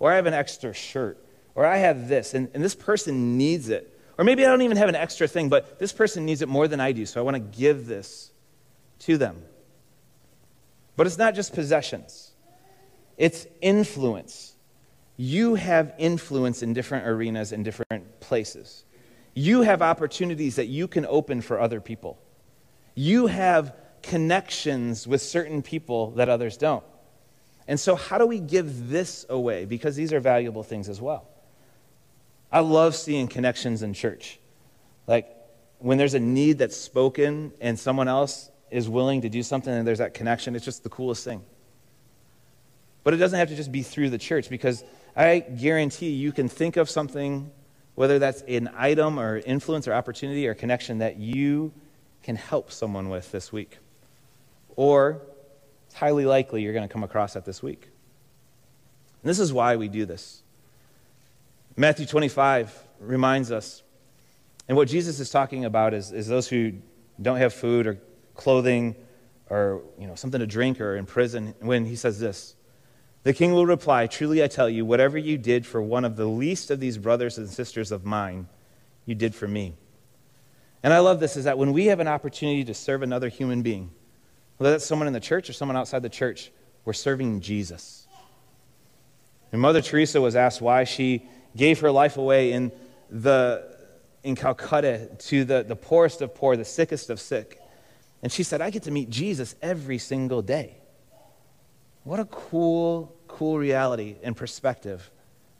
or 0.00 0.10
I 0.10 0.16
have 0.16 0.26
an 0.26 0.34
extra 0.34 0.74
shirt, 0.74 1.24
or 1.54 1.64
I 1.64 1.76
have 1.76 2.08
this, 2.08 2.34
and, 2.34 2.50
and 2.52 2.64
this 2.64 2.74
person 2.74 3.38
needs 3.38 3.68
it. 3.68 3.96
Or 4.18 4.24
maybe 4.24 4.44
I 4.44 4.48
don't 4.48 4.62
even 4.62 4.76
have 4.76 4.88
an 4.88 4.96
extra 4.96 5.28
thing, 5.28 5.48
but 5.48 5.78
this 5.78 5.92
person 5.92 6.26
needs 6.26 6.42
it 6.42 6.48
more 6.48 6.66
than 6.66 6.80
I 6.80 6.90
do, 6.90 7.06
so 7.06 7.20
I 7.20 7.22
want 7.22 7.36
to 7.36 7.58
give 7.58 7.86
this 7.86 8.32
to 9.00 9.16
them. 9.16 9.40
But 10.96 11.06
it's 11.06 11.16
not 11.16 11.36
just 11.36 11.54
possessions, 11.54 12.32
it's 13.16 13.46
influence. 13.60 14.54
You 15.22 15.54
have 15.56 15.92
influence 15.98 16.62
in 16.62 16.72
different 16.72 17.06
arenas 17.06 17.52
in 17.52 17.62
different 17.62 18.20
places. 18.20 18.86
You 19.34 19.60
have 19.60 19.82
opportunities 19.82 20.56
that 20.56 20.68
you 20.68 20.88
can 20.88 21.04
open 21.04 21.42
for 21.42 21.60
other 21.60 21.78
people. 21.78 22.18
You 22.94 23.26
have 23.26 23.76
connections 24.02 25.06
with 25.06 25.20
certain 25.20 25.60
people 25.60 26.12
that 26.12 26.30
others 26.30 26.56
don't. 26.56 26.82
And 27.68 27.78
so, 27.78 27.96
how 27.96 28.16
do 28.16 28.24
we 28.24 28.38
give 28.40 28.88
this 28.88 29.26
away? 29.28 29.66
Because 29.66 29.94
these 29.94 30.14
are 30.14 30.20
valuable 30.20 30.62
things 30.62 30.88
as 30.88 31.02
well. 31.02 31.28
I 32.50 32.60
love 32.60 32.96
seeing 32.96 33.28
connections 33.28 33.82
in 33.82 33.92
church. 33.92 34.40
Like 35.06 35.28
when 35.80 35.98
there's 35.98 36.14
a 36.14 36.20
need 36.20 36.56
that's 36.56 36.78
spoken 36.78 37.52
and 37.60 37.78
someone 37.78 38.08
else 38.08 38.50
is 38.70 38.88
willing 38.88 39.20
to 39.20 39.28
do 39.28 39.42
something 39.42 39.70
and 39.70 39.86
there's 39.86 39.98
that 39.98 40.14
connection, 40.14 40.56
it's 40.56 40.64
just 40.64 40.82
the 40.82 40.88
coolest 40.88 41.24
thing. 41.24 41.42
But 43.04 43.12
it 43.12 43.18
doesn't 43.18 43.38
have 43.38 43.48
to 43.48 43.56
just 43.56 43.70
be 43.70 43.82
through 43.82 44.08
the 44.08 44.18
church 44.18 44.48
because 44.48 44.82
I 45.16 45.40
guarantee 45.40 46.10
you 46.10 46.32
can 46.32 46.48
think 46.48 46.76
of 46.76 46.88
something, 46.88 47.50
whether 47.94 48.18
that's 48.18 48.42
an 48.42 48.70
item 48.76 49.18
or 49.18 49.38
influence 49.38 49.88
or 49.88 49.94
opportunity 49.94 50.46
or 50.46 50.54
connection 50.54 50.98
that 50.98 51.16
you 51.16 51.72
can 52.22 52.36
help 52.36 52.70
someone 52.70 53.08
with 53.08 53.32
this 53.32 53.52
week. 53.52 53.78
Or 54.76 55.20
it's 55.86 55.94
highly 55.94 56.24
likely 56.24 56.62
you're 56.62 56.72
going 56.72 56.86
to 56.86 56.92
come 56.92 57.04
across 57.04 57.34
that 57.34 57.44
this 57.44 57.62
week. 57.62 57.88
And 59.22 59.28
this 59.28 59.38
is 59.38 59.52
why 59.52 59.76
we 59.76 59.88
do 59.88 60.06
this. 60.06 60.42
Matthew 61.76 62.06
25 62.06 62.78
reminds 63.00 63.50
us, 63.50 63.82
and 64.68 64.76
what 64.76 64.88
Jesus 64.88 65.18
is 65.18 65.30
talking 65.30 65.64
about 65.64 65.94
is, 65.94 66.12
is 66.12 66.28
those 66.28 66.48
who 66.48 66.74
don't 67.20 67.38
have 67.38 67.52
food 67.52 67.86
or 67.86 67.98
clothing 68.34 68.94
or 69.48 69.82
you 69.98 70.06
know, 70.06 70.14
something 70.14 70.38
to 70.38 70.46
drink 70.46 70.80
or 70.80 70.96
in 70.96 71.04
prison, 71.06 71.54
when 71.60 71.84
he 71.84 71.96
says 71.96 72.20
this 72.20 72.54
The 73.22 73.34
king 73.34 73.52
will 73.52 73.66
reply, 73.66 74.06
Truly 74.06 74.42
I 74.42 74.46
tell 74.48 74.68
you, 74.68 74.84
whatever 74.84 75.18
you 75.18 75.36
did 75.36 75.66
for 75.66 75.82
one 75.82 76.04
of 76.04 76.16
the 76.16 76.26
least 76.26 76.70
of 76.70 76.80
these 76.80 76.96
brothers 76.96 77.36
and 77.38 77.48
sisters 77.48 77.92
of 77.92 78.04
mine, 78.04 78.48
you 79.04 79.14
did 79.14 79.34
for 79.34 79.46
me. 79.46 79.74
And 80.82 80.92
I 80.92 81.00
love 81.00 81.20
this 81.20 81.36
is 81.36 81.44
that 81.44 81.58
when 81.58 81.72
we 81.72 81.86
have 81.86 82.00
an 82.00 82.08
opportunity 82.08 82.64
to 82.64 82.74
serve 82.74 83.02
another 83.02 83.28
human 83.28 83.62
being, 83.62 83.90
whether 84.56 84.72
that's 84.72 84.86
someone 84.86 85.06
in 85.06 85.12
the 85.12 85.20
church 85.20 85.50
or 85.50 85.52
someone 85.52 85.76
outside 85.76 86.02
the 86.02 86.08
church, 86.08 86.50
we're 86.84 86.92
serving 86.94 87.40
Jesus. 87.40 88.06
And 89.52 89.60
Mother 89.60 89.82
Teresa 89.82 90.20
was 90.20 90.36
asked 90.36 90.62
why 90.62 90.84
she 90.84 91.28
gave 91.56 91.80
her 91.80 91.90
life 91.90 92.16
away 92.16 92.52
in, 92.52 92.72
the, 93.10 93.76
in 94.22 94.36
Calcutta 94.36 95.10
to 95.18 95.44
the, 95.44 95.62
the 95.62 95.76
poorest 95.76 96.22
of 96.22 96.34
poor, 96.34 96.56
the 96.56 96.64
sickest 96.64 97.10
of 97.10 97.20
sick. 97.20 97.60
And 98.22 98.30
she 98.30 98.42
said, 98.42 98.60
I 98.60 98.70
get 98.70 98.84
to 98.84 98.90
meet 98.90 99.10
Jesus 99.10 99.54
every 99.60 99.98
single 99.98 100.40
day. 100.40 100.79
What 102.04 102.20
a 102.20 102.24
cool, 102.26 103.14
cool 103.28 103.58
reality 103.58 104.16
and 104.22 104.36
perspective 104.36 105.10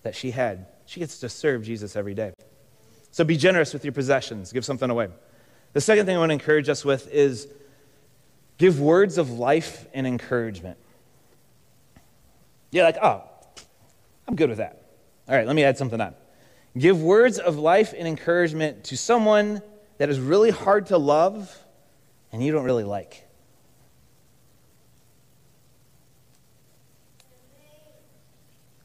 that 0.03 0.15
she 0.15 0.31
had. 0.31 0.67
She 0.87 1.01
gets 1.01 1.19
to 1.21 1.29
serve 1.29 1.65
Jesus 1.65 1.97
every 1.97 2.15
day. 2.15 2.33
So 3.11 3.25
be 3.25 3.37
generous 3.37 3.73
with 3.73 3.85
your 3.85 3.93
possessions, 3.93 4.53
give 4.53 4.65
something 4.65 4.89
away. 4.89 5.09
The 5.73 5.81
second 5.81 6.07
thing 6.07 6.17
I 6.17 6.19
want 6.19 6.31
to 6.31 6.35
encourage 6.35 6.69
us 6.69 6.85
with 6.85 7.09
is 7.13 7.49
give 8.59 8.81
words 8.81 9.19
of 9.19 9.31
life 9.31 9.87
and 9.95 10.07
encouragement. 10.07 10.79
You're 12.71 12.85
like, 12.85 12.99
oh, 13.03 13.25
I'm 14.27 14.37
good 14.37 14.49
with 14.49 14.59
that. 14.59 14.83
All 15.29 15.35
right, 15.35 15.47
let 15.47 15.57
me 15.57 15.65
add 15.65 15.77
something 15.77 16.01
on. 16.01 16.15
Give 16.79 17.03
words 17.03 17.39
of 17.39 17.59
life 17.59 17.95
and 17.97 18.07
encouragement 18.07 18.85
to 18.85 18.97
someone 18.97 19.61
that 19.99 20.09
is 20.09 20.21
really 20.21 20.51
hard 20.51 20.87
to 20.87 20.99
love 20.99 21.57
and 22.33 22.43
you 22.43 22.53
don't 22.53 22.65
really 22.65 22.85
like. 22.85 23.29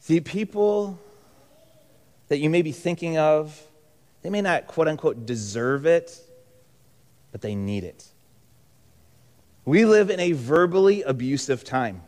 See, 0.06 0.20
people 0.20 1.00
that 2.28 2.38
you 2.38 2.48
may 2.48 2.62
be 2.62 2.70
thinking 2.70 3.18
of, 3.18 3.60
they 4.22 4.30
may 4.30 4.40
not 4.40 4.68
quote 4.68 4.86
unquote 4.86 5.26
deserve 5.26 5.84
it, 5.84 6.16
but 7.32 7.40
they 7.40 7.56
need 7.56 7.82
it. 7.82 8.06
We 9.64 9.84
live 9.84 10.10
in 10.10 10.20
a 10.20 10.30
verbally 10.30 11.02
abusive 11.02 11.64
time. 11.64 12.02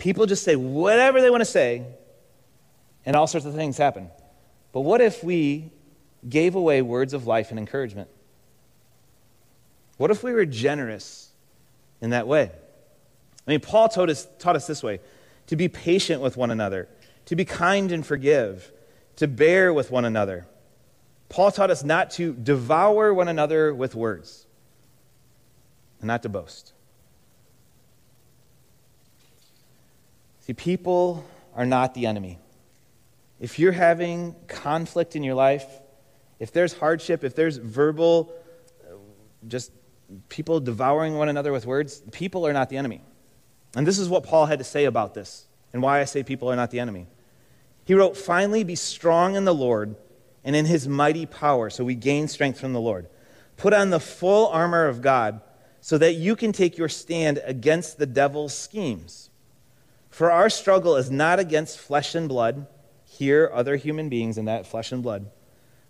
People 0.00 0.26
just 0.26 0.42
say 0.42 0.56
whatever 0.56 1.20
they 1.20 1.30
want 1.30 1.42
to 1.42 1.44
say 1.44 1.86
and 3.06 3.14
all 3.14 3.28
sorts 3.28 3.46
of 3.46 3.54
things 3.54 3.78
happen. 3.78 4.10
But 4.72 4.80
what 4.80 5.00
if 5.00 5.22
we 5.22 5.70
gave 6.28 6.56
away 6.56 6.82
words 6.82 7.14
of 7.14 7.28
life 7.28 7.50
and 7.50 7.58
encouragement? 7.60 8.08
What 9.98 10.10
if 10.10 10.24
we 10.24 10.32
were 10.32 10.44
generous 10.44 11.28
in 12.00 12.10
that 12.10 12.26
way? 12.26 12.50
I 13.46 13.50
mean, 13.50 13.60
Paul 13.60 13.88
taught 13.88 14.10
us, 14.10 14.26
taught 14.40 14.56
us 14.56 14.66
this 14.66 14.82
way 14.82 14.98
to 15.46 15.56
be 15.56 15.68
patient 15.68 16.20
with 16.20 16.36
one 16.36 16.50
another, 16.50 16.88
to 17.26 17.36
be 17.36 17.44
kind 17.44 17.92
and 17.92 18.06
forgive, 18.06 18.72
to 19.16 19.28
bear 19.28 19.72
with 19.72 19.90
one 19.90 20.04
another. 20.04 20.46
Paul 21.28 21.50
taught 21.50 21.70
us 21.70 21.82
not 21.82 22.10
to 22.12 22.32
devour 22.34 23.12
one 23.12 23.28
another 23.28 23.74
with 23.74 23.94
words 23.94 24.46
and 26.00 26.08
not 26.08 26.22
to 26.22 26.28
boast. 26.28 26.72
See, 30.40 30.52
people 30.52 31.24
are 31.54 31.64
not 31.64 31.94
the 31.94 32.06
enemy. 32.06 32.38
If 33.40 33.58
you're 33.58 33.72
having 33.72 34.36
conflict 34.46 35.16
in 35.16 35.22
your 35.22 35.34
life, 35.34 35.66
if 36.38 36.52
there's 36.52 36.74
hardship, 36.74 37.24
if 37.24 37.34
there's 37.34 37.56
verbal, 37.56 38.32
uh, 38.84 38.96
just 39.48 39.72
people 40.28 40.60
devouring 40.60 41.16
one 41.16 41.28
another 41.28 41.52
with 41.52 41.64
words, 41.64 42.02
people 42.12 42.46
are 42.46 42.52
not 42.52 42.68
the 42.68 42.76
enemy. 42.76 43.00
And 43.76 43.86
this 43.86 43.98
is 43.98 44.08
what 44.08 44.24
Paul 44.24 44.46
had 44.46 44.58
to 44.58 44.64
say 44.64 44.84
about 44.84 45.14
this 45.14 45.46
and 45.72 45.82
why 45.82 46.00
I 46.00 46.04
say 46.04 46.22
people 46.22 46.50
are 46.50 46.56
not 46.56 46.70
the 46.70 46.80
enemy. 46.80 47.06
He 47.84 47.94
wrote, 47.94 48.16
Finally, 48.16 48.64
be 48.64 48.76
strong 48.76 49.34
in 49.34 49.44
the 49.44 49.54
Lord 49.54 49.96
and 50.44 50.54
in 50.54 50.66
his 50.66 50.86
mighty 50.86 51.26
power. 51.26 51.70
So 51.70 51.84
we 51.84 51.94
gain 51.94 52.28
strength 52.28 52.60
from 52.60 52.72
the 52.72 52.80
Lord. 52.80 53.08
Put 53.56 53.72
on 53.72 53.90
the 53.90 54.00
full 54.00 54.48
armor 54.48 54.86
of 54.86 55.02
God 55.02 55.40
so 55.80 55.98
that 55.98 56.14
you 56.14 56.34
can 56.36 56.52
take 56.52 56.78
your 56.78 56.88
stand 56.88 57.40
against 57.44 57.98
the 57.98 58.06
devil's 58.06 58.56
schemes. 58.56 59.30
For 60.08 60.30
our 60.30 60.48
struggle 60.48 60.96
is 60.96 61.10
not 61.10 61.38
against 61.40 61.78
flesh 61.78 62.14
and 62.14 62.28
blood, 62.28 62.66
here, 63.04 63.50
other 63.52 63.76
human 63.76 64.08
beings 64.08 64.38
in 64.38 64.44
that 64.46 64.66
flesh 64.66 64.92
and 64.92 65.02
blood, 65.02 65.30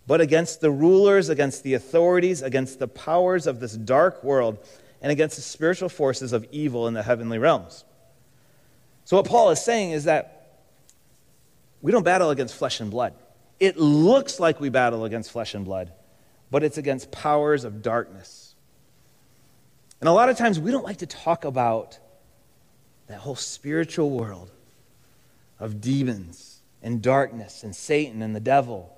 but 0.07 0.20
against 0.20 0.61
the 0.61 0.70
rulers, 0.70 1.29
against 1.29 1.62
the 1.62 1.75
authorities, 1.75 2.42
against 2.42 2.79
the 2.79 2.88
powers 2.88 3.47
of 3.47 3.61
this 3.61 3.75
dark 3.75 4.23
world, 4.23 4.59
and 5.04 5.12
against 5.12 5.36
the 5.36 5.42
spiritual 5.42 5.90
forces 5.90 6.32
of 6.32 6.46
evil 6.50 6.88
in 6.88 6.94
the 6.94 7.02
heavenly 7.02 7.36
realms. 7.38 7.84
So, 9.04 9.18
what 9.18 9.26
Paul 9.26 9.50
is 9.50 9.62
saying 9.62 9.90
is 9.90 10.04
that 10.04 10.62
we 11.82 11.92
don't 11.92 12.04
battle 12.04 12.30
against 12.30 12.54
flesh 12.54 12.80
and 12.80 12.90
blood. 12.90 13.12
It 13.60 13.76
looks 13.76 14.40
like 14.40 14.60
we 14.60 14.70
battle 14.70 15.04
against 15.04 15.30
flesh 15.30 15.52
and 15.52 15.62
blood, 15.62 15.92
but 16.50 16.64
it's 16.64 16.78
against 16.78 17.12
powers 17.12 17.64
of 17.64 17.82
darkness. 17.82 18.54
And 20.00 20.08
a 20.08 20.12
lot 20.12 20.30
of 20.30 20.38
times 20.38 20.58
we 20.58 20.70
don't 20.70 20.84
like 20.84 20.96
to 20.98 21.06
talk 21.06 21.44
about 21.44 21.98
that 23.06 23.18
whole 23.18 23.36
spiritual 23.36 24.08
world 24.08 24.50
of 25.60 25.82
demons 25.82 26.62
and 26.82 27.02
darkness 27.02 27.62
and 27.62 27.76
Satan 27.76 28.22
and 28.22 28.34
the 28.34 28.40
devil. 28.40 28.90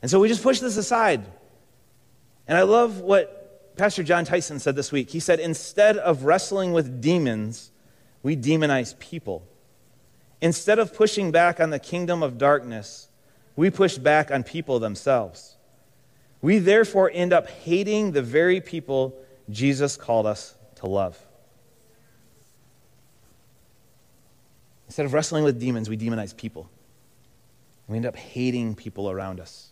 And 0.00 0.10
so 0.10 0.20
we 0.20 0.28
just 0.28 0.42
push 0.42 0.60
this 0.60 0.78
aside. 0.78 1.22
And 2.48 2.56
I 2.56 2.62
love 2.62 3.00
what 3.00 3.45
Pastor 3.76 4.02
Jon 4.02 4.24
Tyson 4.24 4.58
said 4.58 4.74
this 4.74 4.90
week. 4.90 5.10
He 5.10 5.20
said, 5.20 5.38
instead 5.38 5.98
of 5.98 6.24
wrestling 6.24 6.72
with 6.72 7.00
demons, 7.02 7.70
we 8.22 8.36
demonize 8.36 8.98
people. 8.98 9.46
Instead 10.40 10.78
of 10.78 10.94
pushing 10.94 11.30
back 11.30 11.60
on 11.60 11.70
the 11.70 11.78
kingdom 11.78 12.22
of 12.22 12.38
darkness, 12.38 13.08
we 13.54 13.70
push 13.70 13.98
back 13.98 14.30
on 14.30 14.42
people 14.42 14.78
themselves. 14.78 15.56
We 16.40 16.58
therefore 16.58 17.10
end 17.12 17.32
up 17.32 17.48
hating 17.48 18.12
the 18.12 18.22
very 18.22 18.60
people 18.60 19.14
Jesus 19.50 19.96
called 19.96 20.26
us 20.26 20.54
to 20.76 20.86
love. 20.86 21.18
Instead 24.86 25.06
of 25.06 25.12
wrestling 25.12 25.44
with 25.44 25.58
demons, 25.58 25.88
we 25.88 25.96
demonize 25.96 26.36
people. 26.36 26.70
We 27.88 27.96
end 27.96 28.06
up 28.06 28.16
hating 28.16 28.74
people 28.74 29.10
around 29.10 29.40
us. 29.40 29.70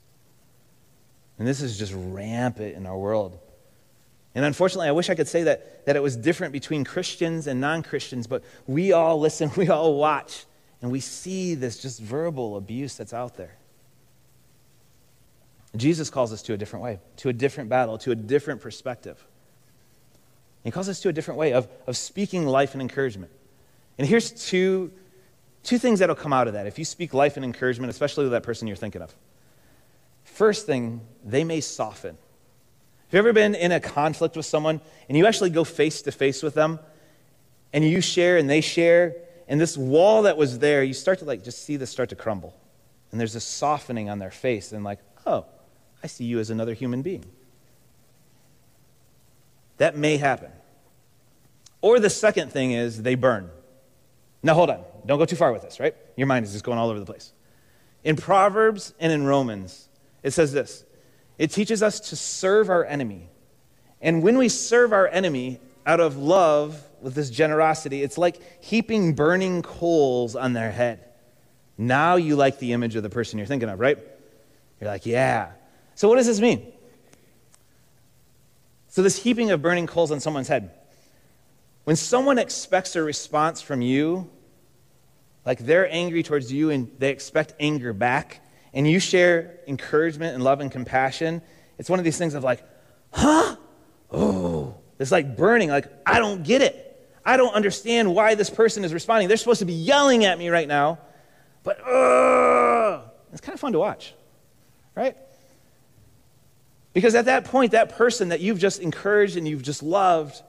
And 1.39 1.47
this 1.47 1.61
is 1.61 1.79
just 1.79 1.93
rampant 1.97 2.77
in 2.77 2.87
our 2.87 2.97
world. 2.97 3.39
And 4.35 4.45
unfortunately, 4.45 4.89
I 4.89 4.93
wish 4.93 5.11
I 5.11 5.15
could 5.15 5.29
say 5.29 5.45
that, 5.45 5.87
that 5.87 5.95
it 5.95 6.03
was 6.03 6.17
different 6.17 6.53
between 6.53 6.85
Christians 6.85 7.47
and 7.47 7.61
non 7.61 7.83
Christians, 7.83 8.27
but 8.27 8.43
we 8.67 8.93
all 8.93 9.19
listen, 9.27 9.51
we 9.57 9.69
all 9.69 9.95
watch, 9.95 10.45
and 10.83 10.91
we 10.91 11.01
see 11.01 11.55
this 11.55 11.79
just 11.79 12.01
verbal 12.01 12.57
abuse 12.57 12.97
that's 12.97 13.13
out 13.15 13.37
there. 13.37 13.57
Jesus 15.77 16.11
calls 16.11 16.33
us 16.33 16.43
to 16.43 16.55
a 16.55 16.57
different 16.57 16.85
way, 16.85 17.01
to 17.17 17.29
a 17.29 17.33
different 17.33 17.69
battle, 17.69 17.99
to 17.99 18.13
a 18.13 18.15
different 18.15 18.61
perspective. 18.61 19.25
He 20.63 20.71
calls 20.71 20.89
us 20.89 21.01
to 21.01 21.09
a 21.09 21.13
different 21.13 21.39
way 21.39 21.53
of, 21.53 21.69
of 21.87 21.97
speaking 21.97 22.47
life 22.47 22.73
and 22.75 22.81
encouragement. 22.81 23.31
And 23.99 24.07
here's 24.07 24.31
two, 24.31 24.93
two 25.63 25.79
things 25.79 25.99
that'll 25.99 26.15
come 26.15 26.33
out 26.33 26.47
of 26.47 26.55
that 26.55 26.67
if 26.67 26.79
you 26.79 26.85
speak 26.85 27.13
life 27.13 27.37
and 27.37 27.45
encouragement, 27.45 27.91
especially 27.91 28.25
to 28.25 28.31
that 28.31 28.45
person 28.45 28.67
you're 28.67 28.77
thinking 28.77 29.03
of. 29.03 29.15
First 30.25 30.67
thing, 30.67 31.01
they 31.25 31.45
may 31.45 31.61
soften. 31.61 32.17
Have 33.15 33.25
you 33.25 33.29
ever 33.29 33.33
been 33.33 33.55
in 33.55 33.71
a 33.71 33.79
conflict 33.79 34.37
with 34.37 34.45
someone 34.45 34.81
and 35.09 35.17
you 35.17 35.25
actually 35.25 35.51
go 35.51 35.63
face 35.63 36.03
to 36.03 36.11
face 36.11 36.43
with 36.43 36.55
them 36.55 36.81
and 37.73 37.85
you 37.85 38.01
share 38.01 38.39
and 38.39 38.51
they 38.51 38.61
share, 38.61 39.15
and 39.47 39.61
this 39.61 39.79
wall 39.79 40.23
that 40.23 40.37
was 40.37 40.59
there, 40.59 40.83
you 40.83 40.95
start 40.95 41.21
to 41.21 41.25
like 41.25 41.45
just 41.45 41.65
see 41.65 41.77
this 41.77 41.91
start 41.91 42.09
to 42.09 42.17
crumble. 42.17 42.59
And 43.13 43.21
there's 43.21 43.33
this 43.33 43.45
softening 43.45 44.11
on 44.11 44.19
their 44.19 44.33
face, 44.33 44.73
and 44.73 44.83
like, 44.83 44.99
oh, 45.27 45.47
I 46.03 46.09
see 46.09 46.25
you 46.25 46.41
as 46.41 46.51
another 46.51 46.75
human 46.75 47.03
being. 47.03 47.25
That 49.77 49.97
may 49.97 50.17
happen. 50.17 50.51
Or 51.83 52.01
the 52.01 52.11
second 52.11 52.51
thing 52.51 52.73
is 52.73 53.01
they 53.01 53.15
burn. 53.15 53.49
Now, 54.43 54.55
hold 54.55 54.71
on. 54.71 54.83
Don't 55.07 55.21
go 55.21 55.25
too 55.25 55.37
far 55.37 55.53
with 55.53 55.63
this, 55.63 55.79
right? 55.79 55.95
Your 56.17 56.27
mind 56.27 56.47
is 56.47 56.53
just 56.53 56.65
going 56.65 56.79
all 56.79 56.91
over 56.91 56.99
the 56.99 57.07
place. 57.07 57.33
In 58.03 58.17
Proverbs 58.17 58.93
and 58.99 59.13
in 59.13 59.25
Romans, 59.25 59.89
it 60.25 60.33
says 60.33 60.53
this 60.53 60.85
it 61.39 61.51
teaches 61.51 61.83
us 61.83 62.01
to 62.01 62.17
serve 62.17 62.71
our 62.71 62.85
enemy. 62.85 63.29
And 64.01 64.23
when 64.23 64.39
we 64.39 64.49
serve 64.49 64.93
our 64.93 65.09
enemy 65.09 65.61
out 65.87 66.01
of 66.01 66.17
love 66.17 66.83
with 67.01 67.15
this 67.15 67.31
generosity, 67.31 68.03
it's 68.03 68.19
like 68.19 68.63
heaping 68.63 69.15
burning 69.15 69.63
coals 69.63 70.37
on 70.37 70.53
their 70.53 70.71
head. 70.71 71.05
Now 71.77 72.17
you 72.17 72.37
like 72.37 72.59
the 72.59 72.73
image 72.73 72.97
of 72.97 73.03
the 73.03 73.11
person 73.11 73.39
you're 73.39 73.47
thinking 73.47 73.69
of, 73.69 73.81
right? 73.81 73.99
You're 74.81 74.91
like, 74.91 75.07
yeah, 75.07 75.53
so, 75.95 76.09
what 76.09 76.17
does 76.17 76.27
this 76.27 76.41
mean? 76.41 76.73
So, 78.89 79.03
this 79.03 79.23
heaping 79.23 79.51
of 79.51 79.63
burning 79.63 79.87
coals 79.87 80.11
on 80.11 80.21
someone's 80.21 80.49
head. 80.49 80.71
When 81.85 81.97
someone 81.97 82.39
expects 82.39 82.97
a 82.97 83.03
response 83.03 83.61
from 83.61 83.83
you, 83.83 84.31
like 85.45 85.59
they're 85.59 85.91
angry 85.93 86.23
towards 86.23 86.53
you 86.53 86.71
and 86.71 86.91
they 86.99 87.11
expect 87.11 87.55
anger 87.61 87.93
back, 87.93 88.41
and 88.75 88.87
you 88.87 88.99
share 88.99 89.61
encouragement 89.67 90.35
and 90.35 90.43
love 90.43 90.61
and 90.61 90.71
compassion, 90.71 91.41
it's 91.79 91.89
one 91.89 92.01
of 92.01 92.05
these 92.05 92.19
things 92.19 92.35
of 92.35 92.45
like, 92.45 92.63
huh? 93.13 93.57
Oh, 94.11 94.75
it's 94.99 95.13
like 95.13 95.37
burning, 95.37 95.71
like, 95.71 95.91
I 96.05 96.19
don't 96.19 96.43
get 96.43 96.61
it. 96.61 96.81
I 97.25 97.37
don't 97.37 97.55
understand 97.55 98.15
why 98.15 98.35
this 98.35 98.51
person 98.51 98.85
is 98.85 98.93
responding. 98.93 99.29
They're 99.29 99.37
supposed 99.37 99.61
to 99.61 99.65
be 99.65 99.73
yelling 99.73 100.25
at 100.25 100.39
me 100.39 100.49
right 100.51 100.69
now, 100.69 100.99
but 101.63 101.81
uh, 101.81 103.03
it's 103.33 103.41
kind 103.41 103.55
of 103.55 103.61
fun 103.61 103.73
to 103.73 103.79
watch, 103.79 104.13
right? 104.95 105.17
Because 106.93 107.15
at 107.15 107.25
that 107.25 107.47
point, 107.47 107.73
that 107.73 107.97
person 107.97 108.29
that 108.29 108.41
you've 108.41 108.59
just 108.59 108.81
encouraged 108.81 109.37
and 109.37 109.49
you've 109.49 109.63
just 109.63 109.83
loved, 109.83 110.43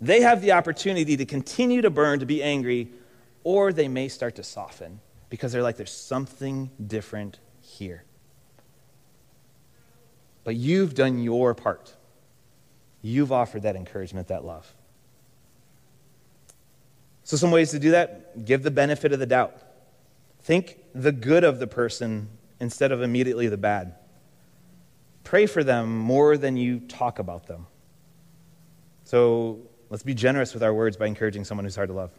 they 0.00 0.22
have 0.22 0.42
the 0.42 0.52
opportunity 0.52 1.16
to 1.18 1.24
continue 1.24 1.82
to 1.82 1.90
burn, 1.90 2.20
to 2.20 2.26
be 2.26 2.42
angry, 2.42 2.88
or 3.44 3.72
they 3.72 3.88
may 3.88 4.08
start 4.08 4.36
to 4.36 4.42
soften 4.42 5.00
because 5.28 5.52
they're 5.52 5.62
like, 5.62 5.76
there's 5.76 5.92
something 5.92 6.70
different 6.84 7.38
here. 7.60 8.04
But 10.44 10.56
you've 10.56 10.94
done 10.94 11.18
your 11.18 11.54
part. 11.54 11.94
You've 13.02 13.32
offered 13.32 13.62
that 13.62 13.76
encouragement, 13.76 14.28
that 14.28 14.44
love. 14.44 14.74
So, 17.24 17.36
some 17.36 17.50
ways 17.50 17.70
to 17.72 17.78
do 17.78 17.90
that 17.90 18.44
give 18.44 18.62
the 18.62 18.70
benefit 18.70 19.12
of 19.12 19.18
the 19.18 19.26
doubt. 19.26 19.54
Think 20.40 20.78
the 20.94 21.12
good 21.12 21.44
of 21.44 21.58
the 21.58 21.66
person 21.66 22.28
instead 22.60 22.90
of 22.92 23.02
immediately 23.02 23.48
the 23.48 23.56
bad. 23.56 23.94
Pray 25.24 25.46
for 25.46 25.62
them 25.62 25.98
more 25.98 26.38
than 26.38 26.56
you 26.56 26.80
talk 26.80 27.18
about 27.18 27.46
them. 27.46 27.66
So 29.04 29.60
let's 29.90 30.02
be 30.02 30.14
generous 30.14 30.54
with 30.54 30.62
our 30.62 30.72
words 30.72 30.96
by 30.96 31.06
encouraging 31.06 31.44
someone 31.44 31.64
who's 31.64 31.76
hard 31.76 31.88
to 31.88 31.94
love. 31.94 32.10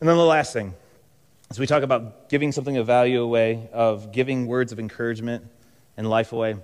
And 0.00 0.08
then 0.08 0.16
the 0.16 0.24
last 0.24 0.52
thing, 0.52 0.74
as 1.50 1.58
we 1.58 1.66
talk 1.66 1.82
about 1.82 2.28
giving 2.28 2.52
something 2.52 2.76
of 2.76 2.86
value 2.86 3.22
away, 3.22 3.68
of 3.72 4.12
giving 4.12 4.46
words 4.46 4.72
of 4.72 4.78
encouragement 4.78 5.46
and 5.96 6.08
life 6.08 6.32
away, 6.32 6.56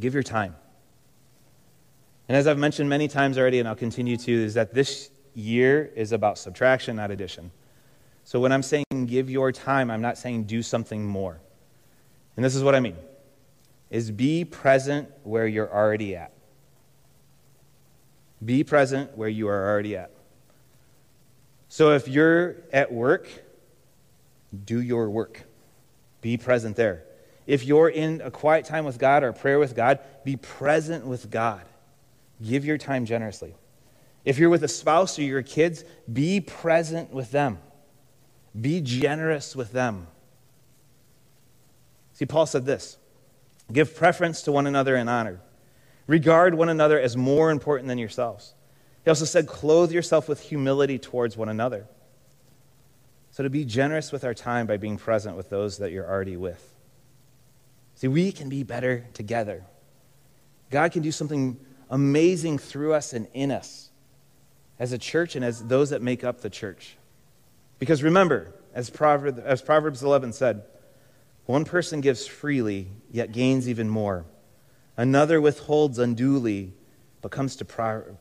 give 0.00 0.14
your 0.14 0.22
time. 0.22 0.56
And 2.28 2.36
as 2.36 2.46
I've 2.46 2.58
mentioned 2.58 2.88
many 2.88 3.08
times 3.08 3.36
already, 3.36 3.58
and 3.58 3.68
I'll 3.68 3.74
continue 3.74 4.16
to, 4.16 4.32
is 4.32 4.54
that 4.54 4.72
this 4.72 5.10
year 5.34 5.90
is 5.94 6.12
about 6.12 6.38
subtraction, 6.38 6.96
not 6.96 7.10
addition. 7.10 7.50
So 8.24 8.40
when 8.40 8.52
I'm 8.52 8.62
saying 8.62 8.84
give 9.06 9.28
your 9.28 9.52
time, 9.52 9.90
I'm 9.90 10.00
not 10.00 10.16
saying 10.16 10.44
do 10.44 10.62
something 10.62 11.04
more. 11.04 11.40
And 12.36 12.44
this 12.44 12.54
is 12.54 12.62
what 12.62 12.74
I 12.74 12.80
mean 12.80 12.96
is 13.90 14.10
be 14.10 14.42
present 14.42 15.10
where 15.22 15.46
you're 15.46 15.70
already 15.70 16.16
at. 16.16 16.32
Be 18.42 18.64
present 18.64 19.18
where 19.18 19.28
you 19.28 19.48
are 19.48 19.68
already 19.68 19.96
at. 19.98 20.10
So 21.68 21.92
if 21.92 22.08
you're 22.08 22.56
at 22.72 22.90
work, 22.90 23.28
do 24.64 24.80
your 24.80 25.10
work. 25.10 25.44
be 26.20 26.36
present 26.36 26.76
there. 26.76 27.04
If 27.46 27.64
you're 27.64 27.88
in 27.88 28.20
a 28.20 28.30
quiet 28.30 28.64
time 28.64 28.84
with 28.84 28.98
God 28.98 29.24
or 29.24 29.32
prayer 29.32 29.58
with 29.58 29.74
God, 29.74 29.98
be 30.24 30.36
present 30.36 31.04
with 31.04 31.30
God. 31.30 31.62
Give 32.40 32.64
your 32.64 32.78
time 32.78 33.04
generously. 33.04 33.54
If 34.24 34.38
you're 34.38 34.50
with 34.50 34.62
a 34.62 34.68
spouse 34.68 35.18
or 35.18 35.22
your 35.22 35.42
kids, 35.42 35.84
be 36.10 36.40
present 36.40 37.12
with 37.12 37.32
them. 37.32 37.58
Be 38.58 38.80
generous 38.80 39.56
with 39.56 39.72
them. 39.72 40.06
See, 42.12 42.26
Paul 42.26 42.46
said 42.46 42.64
this 42.66 42.98
Give 43.72 43.94
preference 43.94 44.42
to 44.42 44.52
one 44.52 44.66
another 44.66 44.96
in 44.96 45.08
honor. 45.08 45.40
Regard 46.06 46.54
one 46.54 46.68
another 46.68 47.00
as 47.00 47.16
more 47.16 47.50
important 47.50 47.88
than 47.88 47.98
yourselves. 47.98 48.54
He 49.04 49.08
also 49.08 49.24
said, 49.24 49.46
Clothe 49.46 49.92
yourself 49.92 50.28
with 50.28 50.40
humility 50.40 50.98
towards 50.98 51.36
one 51.36 51.48
another. 51.48 51.86
So, 53.32 53.42
to 53.42 53.50
be 53.50 53.64
generous 53.64 54.12
with 54.12 54.24
our 54.24 54.34
time 54.34 54.66
by 54.66 54.76
being 54.76 54.98
present 54.98 55.36
with 55.36 55.48
those 55.50 55.78
that 55.78 55.90
you're 55.90 56.08
already 56.08 56.36
with. 56.36 56.74
See, 57.94 58.08
we 58.08 58.30
can 58.30 58.48
be 58.48 58.62
better 58.62 59.06
together. 59.14 59.64
God 60.70 60.92
can 60.92 61.02
do 61.02 61.10
something 61.12 61.58
amazing 61.88 62.58
through 62.58 62.92
us 62.94 63.12
and 63.12 63.26
in 63.32 63.50
us 63.50 63.90
as 64.78 64.92
a 64.92 64.98
church 64.98 65.36
and 65.36 65.44
as 65.44 65.64
those 65.64 65.90
that 65.90 66.02
make 66.02 66.24
up 66.24 66.40
the 66.40 66.50
church. 66.50 66.96
Because 67.78 68.02
remember, 68.02 68.54
as, 68.74 68.90
Proverbs, 68.90 69.38
as 69.38 69.62
Proverbs 69.62 70.02
11 70.02 70.32
said, 70.32 70.64
one 71.46 71.64
person 71.64 72.00
gives 72.00 72.26
freely, 72.26 72.88
yet 73.10 73.32
gains 73.32 73.68
even 73.68 73.88
more. 73.88 74.24
Another 74.96 75.40
withholds 75.40 75.98
unduly, 75.98 76.72
but 77.20 77.30
comes 77.30 77.56
to 77.56 77.64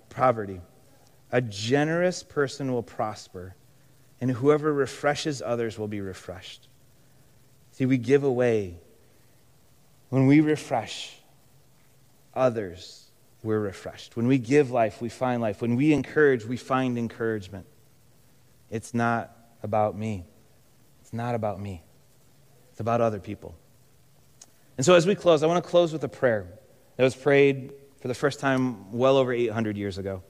poverty. 0.09 0.61
A 1.31 1.41
generous 1.41 2.23
person 2.23 2.71
will 2.71 2.83
prosper, 2.83 3.55
and 4.21 4.29
whoever 4.31 4.71
refreshes 4.71 5.41
others 5.41 5.77
will 5.79 5.87
be 5.87 5.99
refreshed. 5.99 6.67
See, 7.71 7.87
we 7.87 7.97
give 7.97 8.23
away. 8.23 8.77
When 10.09 10.27
we 10.27 10.41
refresh 10.41 11.17
others, 12.35 13.09
we're 13.43 13.59
refreshed. 13.59 14.15
When 14.15 14.27
we 14.27 14.37
give 14.37 14.69
life, 14.69 15.01
we 15.01 15.09
find 15.09 15.41
life. 15.41 15.61
When 15.61 15.75
we 15.75 15.91
encourage, 15.91 16.45
we 16.45 16.57
find 16.57 16.97
encouragement. 16.97 17.65
It's 18.69 18.93
not 18.93 19.35
about 19.63 19.97
me. 19.97 20.25
It's 21.01 21.11
not 21.11 21.33
about 21.33 21.59
me. 21.59 21.83
It's 22.71 22.79
about 22.79 23.01
other 23.01 23.19
people. 23.19 23.55
And 24.77 24.85
so 24.85 24.93
as 24.93 25.07
we 25.07 25.15
close, 25.15 25.43
I 25.43 25.47
want 25.47 25.63
to 25.63 25.69
close 25.69 25.91
with 25.91 26.03
a 26.03 26.09
prayer 26.09 26.47
that 26.97 27.03
was 27.03 27.15
prayed 27.15 27.73
for 27.99 28.07
the 28.07 28.13
first 28.13 28.39
time 28.39 28.91
well 28.91 29.17
over 29.17 29.33
800 29.33 29.77
years 29.77 29.97
ago. 29.97 30.23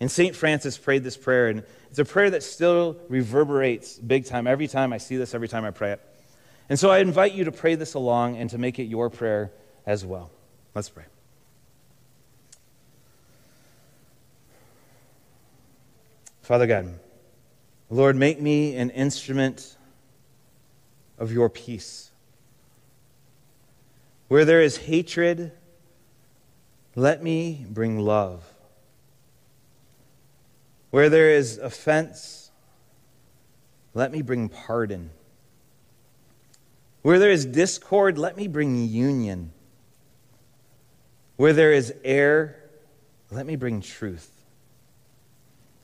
And 0.00 0.10
St. 0.10 0.36
Francis 0.36 0.76
prayed 0.76 1.04
this 1.04 1.16
prayer, 1.16 1.48
and 1.48 1.62
it's 1.90 1.98
a 1.98 2.04
prayer 2.04 2.30
that 2.30 2.42
still 2.42 2.98
reverberates 3.08 3.98
big 3.98 4.26
time 4.26 4.46
every 4.46 4.68
time 4.68 4.92
I 4.92 4.98
see 4.98 5.16
this, 5.16 5.34
every 5.34 5.48
time 5.48 5.64
I 5.64 5.70
pray 5.70 5.92
it. 5.92 6.00
And 6.68 6.78
so 6.78 6.90
I 6.90 6.98
invite 6.98 7.32
you 7.32 7.44
to 7.44 7.52
pray 7.52 7.76
this 7.76 7.94
along 7.94 8.36
and 8.36 8.50
to 8.50 8.58
make 8.58 8.78
it 8.78 8.84
your 8.84 9.08
prayer 9.08 9.52
as 9.86 10.04
well. 10.04 10.30
Let's 10.74 10.88
pray. 10.88 11.04
Father 16.42 16.66
God, 16.66 16.98
Lord, 17.88 18.16
make 18.16 18.40
me 18.40 18.76
an 18.76 18.90
instrument 18.90 19.76
of 21.18 21.32
your 21.32 21.48
peace. 21.48 22.10
Where 24.28 24.44
there 24.44 24.60
is 24.60 24.76
hatred, 24.76 25.52
let 26.94 27.22
me 27.22 27.64
bring 27.68 27.98
love. 27.98 28.44
Where 30.96 31.10
there 31.10 31.28
is 31.28 31.58
offense, 31.58 32.50
let 33.92 34.10
me 34.10 34.22
bring 34.22 34.48
pardon. 34.48 35.10
Where 37.02 37.18
there 37.18 37.30
is 37.30 37.44
discord, 37.44 38.16
let 38.16 38.34
me 38.34 38.48
bring 38.48 38.88
union. 38.88 39.52
Where 41.36 41.52
there 41.52 41.70
is 41.70 41.92
error, 42.02 42.56
let 43.30 43.44
me 43.44 43.56
bring 43.56 43.82
truth. 43.82 44.30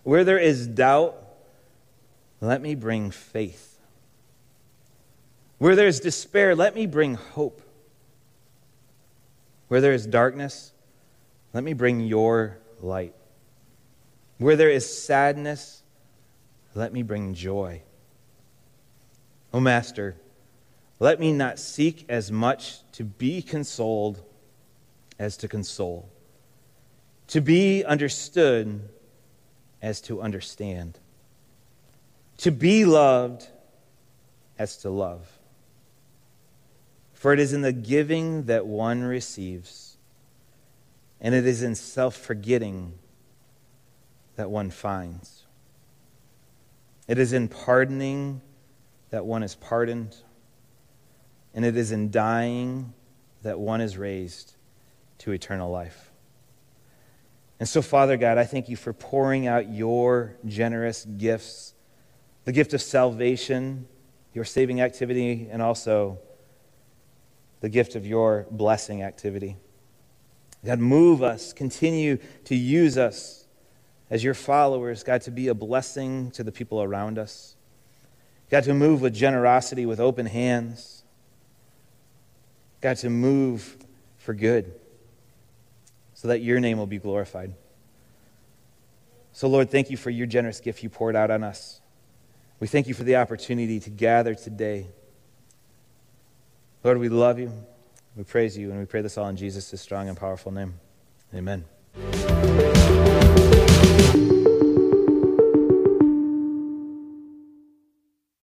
Where 0.03 0.25
there 0.25 0.39
is 0.39 0.67
doubt, 0.67 1.23
let 2.41 2.63
me 2.63 2.75
bring 2.75 3.11
faith. 3.11 3.79
Where 5.59 5.77
there 5.77 5.89
is 5.89 6.01
despair, 6.01 6.57
let 6.57 6.75
me 6.75 6.87
bring 6.87 7.17
hope. 7.17 7.61
Where 9.69 9.83
there 9.83 9.93
is 9.93 10.07
darkness, 10.07 10.73
let 11.53 11.63
me 11.63 11.75
bring 11.75 12.01
your 12.01 12.57
light. 12.81 13.15
Where 14.39 14.57
there 14.57 14.71
is 14.71 15.03
sadness, 15.03 15.83
let 16.75 16.93
me 16.93 17.03
bring 17.03 17.35
joy. 17.35 17.83
O 19.53 19.59
oh, 19.59 19.61
Master, 19.61 20.17
let 20.99 21.21
me 21.21 21.33
not 21.33 21.59
seek 21.59 22.07
as 22.09 22.33
much 22.33 22.81
to 22.93 23.05
be 23.05 23.43
consoled 23.43 24.23
as 25.19 25.37
to 25.39 25.49
console, 25.49 26.09
to 27.29 27.41
be 27.41 27.85
understood 27.85 28.89
as 29.83 30.01
to 30.03 30.23
understand, 30.23 30.99
to 32.39 32.51
be 32.51 32.85
loved 32.85 33.47
as 34.59 34.77
to 34.79 34.91
love. 34.91 35.39
For 37.13 37.33
it 37.33 37.41
is 37.41 37.53
in 37.53 37.63
the 37.63 37.73
giving 37.73 38.45
that 38.45 38.67
one 38.67 39.03
receives, 39.03 39.97
and 41.21 41.35
it 41.35 41.47
is 41.47 41.63
in 41.63 41.75
self 41.75 42.17
forgetting 42.17 42.95
that 44.37 44.51
one 44.51 44.71
finds. 44.71 45.45
It 47.09 47.19
is 47.19 47.33
in 47.33 47.49
pardoning 47.49 48.41
that 49.11 49.27
one 49.27 49.43
is 49.43 49.55
pardoned, 49.55 50.17
and 51.55 51.65
it 51.65 51.77
is 51.77 51.93
in 51.93 52.11
dying 52.11 52.95
that 53.43 53.59
one 53.59 53.81
is 53.81 53.99
raised 53.99 54.55
to 55.19 55.33
eternal 55.33 55.71
life. 55.71 56.11
And 57.61 57.69
so, 57.69 57.83
Father 57.83 58.17
God, 58.17 58.39
I 58.39 58.45
thank 58.45 58.69
you 58.69 58.77
for 58.77 58.93
pouring 58.93 59.47
out 59.47 59.71
your 59.71 60.37
generous 60.47 61.05
gifts 61.05 61.75
the 62.45 62.53
gift 62.53 62.75
of 62.75 62.83
salvation, 62.83 63.87
your 64.35 64.45
saving 64.45 64.81
activity, 64.81 65.49
and 65.51 65.63
also 65.63 66.19
the 67.61 67.69
gift 67.69 67.95
of 67.95 68.07
your 68.07 68.47
blessing 68.51 69.03
activity. 69.03 69.57
God, 70.65 70.79
move 70.79 71.23
us, 71.23 71.53
continue 71.53 72.19
to 72.45 72.57
use 72.57 72.99
us 72.99 73.42
as 74.13 74.23
your 74.23 74.35
followers, 74.35 75.03
God, 75.03 75.23
to 75.23 75.31
be 75.31 75.49
a 75.49 75.55
blessing 75.55 76.31
to 76.33 76.45
the 76.45 76.53
people 76.53 76.83
around 76.83 77.19
us. 77.19 77.57
God, 78.51 78.63
to 78.65 78.75
move 78.75 79.01
with 79.01 79.15
generosity, 79.15 79.87
with 79.87 79.99
open 80.01 80.27
hands. 80.27 81.03
God, 82.83 82.99
to 82.99 83.09
move 83.09 83.79
for 84.19 84.35
good 84.35 84.71
so 86.13 86.29
that 86.29 86.43
your 86.43 86.61
name 86.61 86.77
will 86.77 86.87
be 86.87 86.99
glorified. 86.99 87.55
So, 89.33 89.49
Lord, 89.49 89.71
thank 89.71 89.89
you 89.89 89.97
for 89.97 90.11
your 90.11 90.27
generous 90.27 90.61
gift 90.61 90.83
you 90.83 90.91
poured 90.91 91.17
out 91.17 91.31
on 91.31 91.43
us. 91.43 91.81
We 92.61 92.67
thank 92.67 92.89
you 92.89 92.93
for 92.93 93.05
the 93.05 93.17
opportunity 93.17 93.81
to 93.81 93.89
gather 93.89 94.35
today. 94.35 94.89
Lord, 96.85 96.99
we 96.99 97.09
love 97.09 97.39
you. 97.39 97.51
We 98.15 98.25
praise 98.25 98.59
you, 98.59 98.73
and 98.73 98.79
we 98.79 98.85
pray 98.85 99.01
this 99.01 99.17
all 99.17 99.29
in 99.29 99.37
Jesus' 99.37 99.81
strong 99.81 100.11
and 100.11 100.19
powerful 100.19 100.53
name. 100.53 100.75
Amen. 101.35 101.65